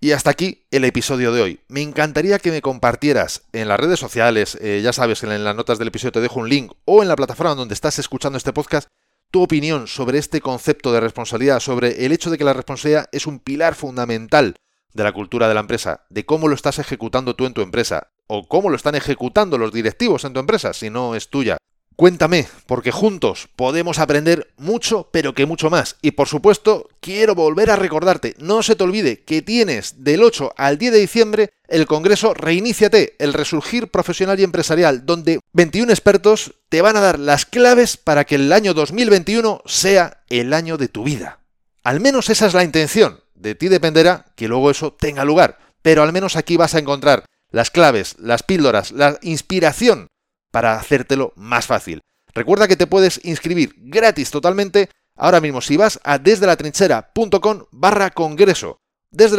Y 0.00 0.12
hasta 0.12 0.30
aquí 0.30 0.66
el 0.70 0.84
episodio 0.84 1.32
de 1.32 1.40
hoy. 1.40 1.60
Me 1.68 1.80
encantaría 1.80 2.38
que 2.38 2.50
me 2.50 2.60
compartieras 2.60 3.44
en 3.52 3.68
las 3.68 3.80
redes 3.80 3.98
sociales, 3.98 4.58
eh, 4.60 4.80
ya 4.82 4.92
sabes 4.92 5.22
en 5.22 5.44
las 5.44 5.56
notas 5.56 5.78
del 5.78 5.88
episodio 5.88 6.12
te 6.12 6.20
dejo 6.20 6.40
un 6.40 6.48
link, 6.48 6.72
o 6.84 7.02
en 7.02 7.08
la 7.08 7.16
plataforma 7.16 7.54
donde 7.54 7.74
estás 7.74 7.98
escuchando 7.98 8.36
este 8.36 8.52
podcast, 8.52 8.88
tu 9.34 9.42
opinión 9.42 9.88
sobre 9.88 10.18
este 10.18 10.40
concepto 10.40 10.92
de 10.92 11.00
responsabilidad, 11.00 11.58
sobre 11.58 12.06
el 12.06 12.12
hecho 12.12 12.30
de 12.30 12.38
que 12.38 12.44
la 12.44 12.52
responsabilidad 12.52 13.08
es 13.10 13.26
un 13.26 13.40
pilar 13.40 13.74
fundamental 13.74 14.54
de 14.92 15.02
la 15.02 15.10
cultura 15.10 15.48
de 15.48 15.54
la 15.54 15.60
empresa, 15.60 16.06
de 16.08 16.24
cómo 16.24 16.46
lo 16.46 16.54
estás 16.54 16.78
ejecutando 16.78 17.34
tú 17.34 17.44
en 17.44 17.52
tu 17.52 17.60
empresa, 17.60 18.12
o 18.28 18.46
cómo 18.46 18.70
lo 18.70 18.76
están 18.76 18.94
ejecutando 18.94 19.58
los 19.58 19.72
directivos 19.72 20.24
en 20.24 20.34
tu 20.34 20.38
empresa, 20.38 20.72
si 20.72 20.88
no 20.88 21.16
es 21.16 21.30
tuya. 21.30 21.56
Cuéntame, 21.96 22.48
porque 22.66 22.90
juntos 22.90 23.48
podemos 23.54 24.00
aprender 24.00 24.52
mucho, 24.56 25.08
pero 25.12 25.32
que 25.32 25.46
mucho 25.46 25.70
más. 25.70 25.96
Y 26.02 26.10
por 26.12 26.26
supuesto, 26.26 26.88
quiero 27.00 27.36
volver 27.36 27.70
a 27.70 27.76
recordarte, 27.76 28.34
no 28.38 28.64
se 28.64 28.74
te 28.74 28.82
olvide 28.82 29.22
que 29.22 29.42
tienes 29.42 30.02
del 30.02 30.24
8 30.24 30.54
al 30.56 30.76
10 30.76 30.92
de 30.92 30.98
diciembre 30.98 31.50
el 31.68 31.86
Congreso 31.86 32.34
Reiníciate, 32.34 33.14
el 33.20 33.32
resurgir 33.32 33.88
profesional 33.88 34.40
y 34.40 34.42
empresarial, 34.42 35.06
donde 35.06 35.38
21 35.52 35.92
expertos 35.92 36.54
te 36.68 36.82
van 36.82 36.96
a 36.96 37.00
dar 37.00 37.20
las 37.20 37.46
claves 37.46 37.96
para 37.96 38.24
que 38.24 38.34
el 38.34 38.52
año 38.52 38.74
2021 38.74 39.62
sea 39.64 40.24
el 40.28 40.52
año 40.52 40.76
de 40.76 40.88
tu 40.88 41.04
vida. 41.04 41.38
Al 41.84 42.00
menos 42.00 42.28
esa 42.28 42.46
es 42.46 42.54
la 42.54 42.64
intención. 42.64 43.20
De 43.34 43.54
ti 43.54 43.68
dependerá 43.68 44.26
que 44.34 44.48
luego 44.48 44.70
eso 44.70 44.92
tenga 44.92 45.24
lugar. 45.24 45.58
Pero 45.82 46.02
al 46.02 46.12
menos 46.12 46.34
aquí 46.34 46.56
vas 46.56 46.74
a 46.74 46.78
encontrar 46.78 47.24
las 47.50 47.70
claves, 47.70 48.16
las 48.18 48.42
píldoras, 48.42 48.90
la 48.90 49.18
inspiración 49.22 50.08
para 50.54 50.76
hacértelo 50.76 51.32
más 51.34 51.66
fácil. 51.66 52.00
Recuerda 52.32 52.68
que 52.68 52.76
te 52.76 52.86
puedes 52.86 53.20
inscribir 53.24 53.74
gratis 53.76 54.30
totalmente 54.30 54.88
ahora 55.16 55.40
mismo 55.40 55.60
si 55.60 55.76
vas 55.76 55.98
a 56.04 56.18
desde 56.18 56.46
la 56.46 56.54
trinchera.com 56.54 57.64
barra 57.72 58.10
congreso. 58.10 58.78
Desde 59.10 59.36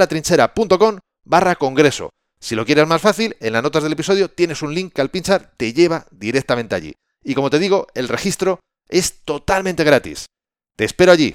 barra 1.23 1.55
congreso. 1.55 2.09
Si 2.37 2.53
lo 2.53 2.65
quieres 2.65 2.85
más 2.85 3.01
fácil, 3.01 3.37
en 3.39 3.53
las 3.53 3.63
notas 3.63 3.83
del 3.83 3.93
episodio 3.93 4.29
tienes 4.29 4.61
un 4.61 4.75
link 4.75 4.91
que 4.91 4.99
al 4.99 5.09
pinchar 5.09 5.53
te 5.55 5.71
lleva 5.71 6.05
directamente 6.11 6.75
allí. 6.75 6.93
Y 7.23 7.33
como 7.33 7.49
te 7.49 7.59
digo, 7.59 7.87
el 7.95 8.09
registro 8.09 8.59
es 8.89 9.21
totalmente 9.23 9.85
gratis. 9.85 10.25
Te 10.75 10.83
espero 10.83 11.13
allí. 11.13 11.33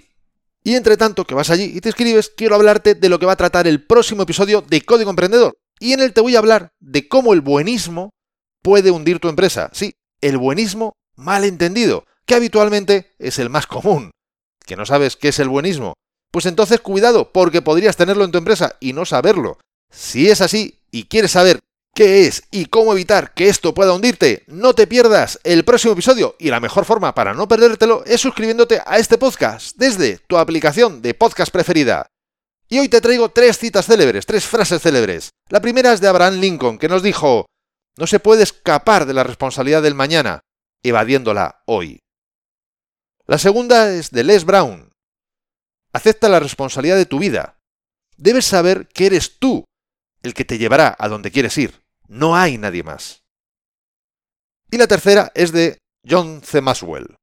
Y 0.62 0.74
entre 0.74 0.98
tanto 0.98 1.24
que 1.24 1.34
vas 1.34 1.48
allí 1.48 1.72
y 1.74 1.80
te 1.80 1.88
escribes, 1.88 2.30
quiero 2.36 2.54
hablarte 2.54 2.94
de 2.94 3.08
lo 3.08 3.18
que 3.18 3.24
va 3.24 3.32
a 3.32 3.36
tratar 3.36 3.66
el 3.66 3.82
próximo 3.82 4.24
episodio 4.24 4.60
de 4.60 4.82
Código 4.82 5.08
Emprendedor. 5.08 5.54
Y 5.78 5.94
en 5.94 6.00
él 6.00 6.12
te 6.12 6.20
voy 6.20 6.36
a 6.36 6.40
hablar 6.40 6.74
de 6.80 7.08
cómo 7.08 7.32
el 7.32 7.40
buenismo 7.40 8.10
puede 8.62 8.90
hundir 8.90 9.18
tu 9.20 9.28
empresa. 9.28 9.70
Sí, 9.72 9.94
el 10.20 10.38
buenismo 10.38 10.94
mal 11.16 11.44
entendido, 11.44 12.04
que 12.26 12.34
habitualmente 12.34 13.12
es 13.18 13.38
el 13.38 13.50
más 13.50 13.66
común. 13.66 14.10
¿Que 14.64 14.76
no 14.76 14.86
sabes 14.86 15.16
qué 15.16 15.28
es 15.28 15.38
el 15.38 15.48
buenismo? 15.48 15.94
Pues 16.30 16.46
entonces 16.46 16.80
cuidado, 16.80 17.32
porque 17.32 17.62
podrías 17.62 17.96
tenerlo 17.96 18.24
en 18.24 18.32
tu 18.32 18.38
empresa 18.38 18.76
y 18.80 18.92
no 18.92 19.04
saberlo. 19.04 19.58
Si 19.90 20.30
es 20.30 20.40
así 20.40 20.78
y 20.90 21.04
quieres 21.04 21.32
saber 21.32 21.58
qué 21.94 22.26
es 22.26 22.44
y 22.52 22.66
cómo 22.66 22.92
evitar 22.92 23.34
que 23.34 23.48
esto 23.48 23.74
pueda 23.74 23.92
hundirte, 23.92 24.44
no 24.46 24.74
te 24.74 24.86
pierdas 24.86 25.40
el 25.42 25.64
próximo 25.64 25.94
episodio 25.94 26.36
y 26.38 26.50
la 26.50 26.60
mejor 26.60 26.84
forma 26.84 27.14
para 27.14 27.34
no 27.34 27.48
perdértelo 27.48 28.04
es 28.06 28.20
suscribiéndote 28.20 28.80
a 28.86 28.98
este 28.98 29.18
podcast 29.18 29.76
desde 29.76 30.18
tu 30.18 30.38
aplicación 30.38 31.02
de 31.02 31.14
podcast 31.14 31.52
preferida. 31.52 32.06
Y 32.68 32.78
hoy 32.78 32.88
te 32.88 33.00
traigo 33.00 33.30
tres 33.30 33.58
citas 33.58 33.86
célebres, 33.86 34.26
tres 34.26 34.44
frases 34.44 34.80
célebres. 34.80 35.30
La 35.48 35.60
primera 35.60 35.92
es 35.92 36.00
de 36.00 36.06
Abraham 36.06 36.38
Lincoln, 36.38 36.78
que 36.78 36.88
nos 36.88 37.02
dijo, 37.02 37.46
no 38.00 38.06
se 38.06 38.18
puede 38.18 38.42
escapar 38.42 39.04
de 39.04 39.12
la 39.12 39.24
responsabilidad 39.24 39.82
del 39.82 39.94
mañana, 39.94 40.40
evadiéndola 40.82 41.62
hoy. 41.66 42.00
La 43.26 43.36
segunda 43.36 43.92
es 43.92 44.10
de 44.10 44.24
Les 44.24 44.46
Brown. 44.46 44.90
Acepta 45.92 46.30
la 46.30 46.40
responsabilidad 46.40 46.96
de 46.96 47.04
tu 47.04 47.18
vida. 47.18 47.58
Debes 48.16 48.46
saber 48.46 48.88
que 48.88 49.04
eres 49.04 49.38
tú 49.38 49.64
el 50.22 50.32
que 50.32 50.46
te 50.46 50.56
llevará 50.56 50.96
a 50.98 51.08
donde 51.08 51.30
quieres 51.30 51.58
ir. 51.58 51.82
No 52.08 52.34
hay 52.34 52.56
nadie 52.56 52.82
más. 52.82 53.22
Y 54.70 54.78
la 54.78 54.86
tercera 54.86 55.30
es 55.34 55.52
de 55.52 55.76
John 56.08 56.40
C. 56.42 56.62
Maxwell. 56.62 57.16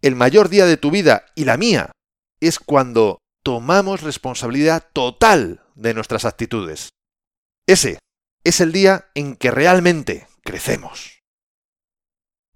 El 0.00 0.14
mayor 0.14 0.48
día 0.48 0.66
de 0.66 0.76
tu 0.76 0.92
vida 0.92 1.26
y 1.34 1.44
la 1.44 1.56
mía 1.56 1.90
es 2.40 2.60
cuando 2.60 3.18
tomamos 3.42 4.02
responsabilidad 4.02 4.88
total 4.92 5.64
de 5.74 5.92
nuestras 5.92 6.24
actitudes. 6.24 6.90
Ese 7.66 7.98
es 8.46 8.60
el 8.60 8.70
día 8.72 9.06
en 9.14 9.34
que 9.34 9.50
realmente 9.50 10.28
crecemos. 10.44 11.22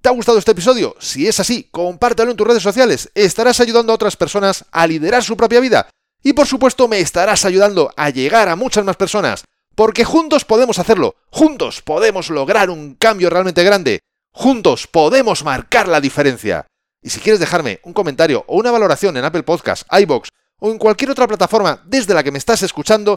¿Te 0.00 0.08
ha 0.08 0.12
gustado 0.12 0.38
este 0.38 0.52
episodio? 0.52 0.94
Si 1.00 1.26
es 1.26 1.40
así, 1.40 1.68
compártelo 1.70 2.30
en 2.30 2.36
tus 2.36 2.46
redes 2.46 2.62
sociales. 2.62 3.10
Estarás 3.14 3.60
ayudando 3.60 3.92
a 3.92 3.96
otras 3.96 4.16
personas 4.16 4.64
a 4.70 4.86
liderar 4.86 5.24
su 5.24 5.36
propia 5.36 5.60
vida 5.60 5.90
y 6.22 6.32
por 6.32 6.46
supuesto 6.46 6.86
me 6.86 7.00
estarás 7.00 7.44
ayudando 7.44 7.92
a 7.96 8.10
llegar 8.10 8.48
a 8.48 8.56
muchas 8.56 8.84
más 8.84 8.96
personas, 8.96 9.44
porque 9.74 10.04
juntos 10.04 10.44
podemos 10.44 10.78
hacerlo, 10.78 11.16
juntos 11.30 11.82
podemos 11.82 12.30
lograr 12.30 12.70
un 12.70 12.94
cambio 12.94 13.28
realmente 13.28 13.64
grande, 13.64 14.00
juntos 14.32 14.86
podemos 14.86 15.44
marcar 15.44 15.88
la 15.88 16.00
diferencia. 16.00 16.66
Y 17.02 17.10
si 17.10 17.20
quieres 17.20 17.40
dejarme 17.40 17.80
un 17.82 17.92
comentario 17.92 18.44
o 18.46 18.56
una 18.56 18.70
valoración 18.70 19.16
en 19.16 19.24
Apple 19.24 19.42
Podcasts, 19.42 19.86
iBox 19.90 20.28
o 20.60 20.70
en 20.70 20.78
cualquier 20.78 21.10
otra 21.10 21.26
plataforma 21.26 21.82
desde 21.84 22.14
la 22.14 22.22
que 22.22 22.30
me 22.30 22.38
estás 22.38 22.62
escuchando, 22.62 23.16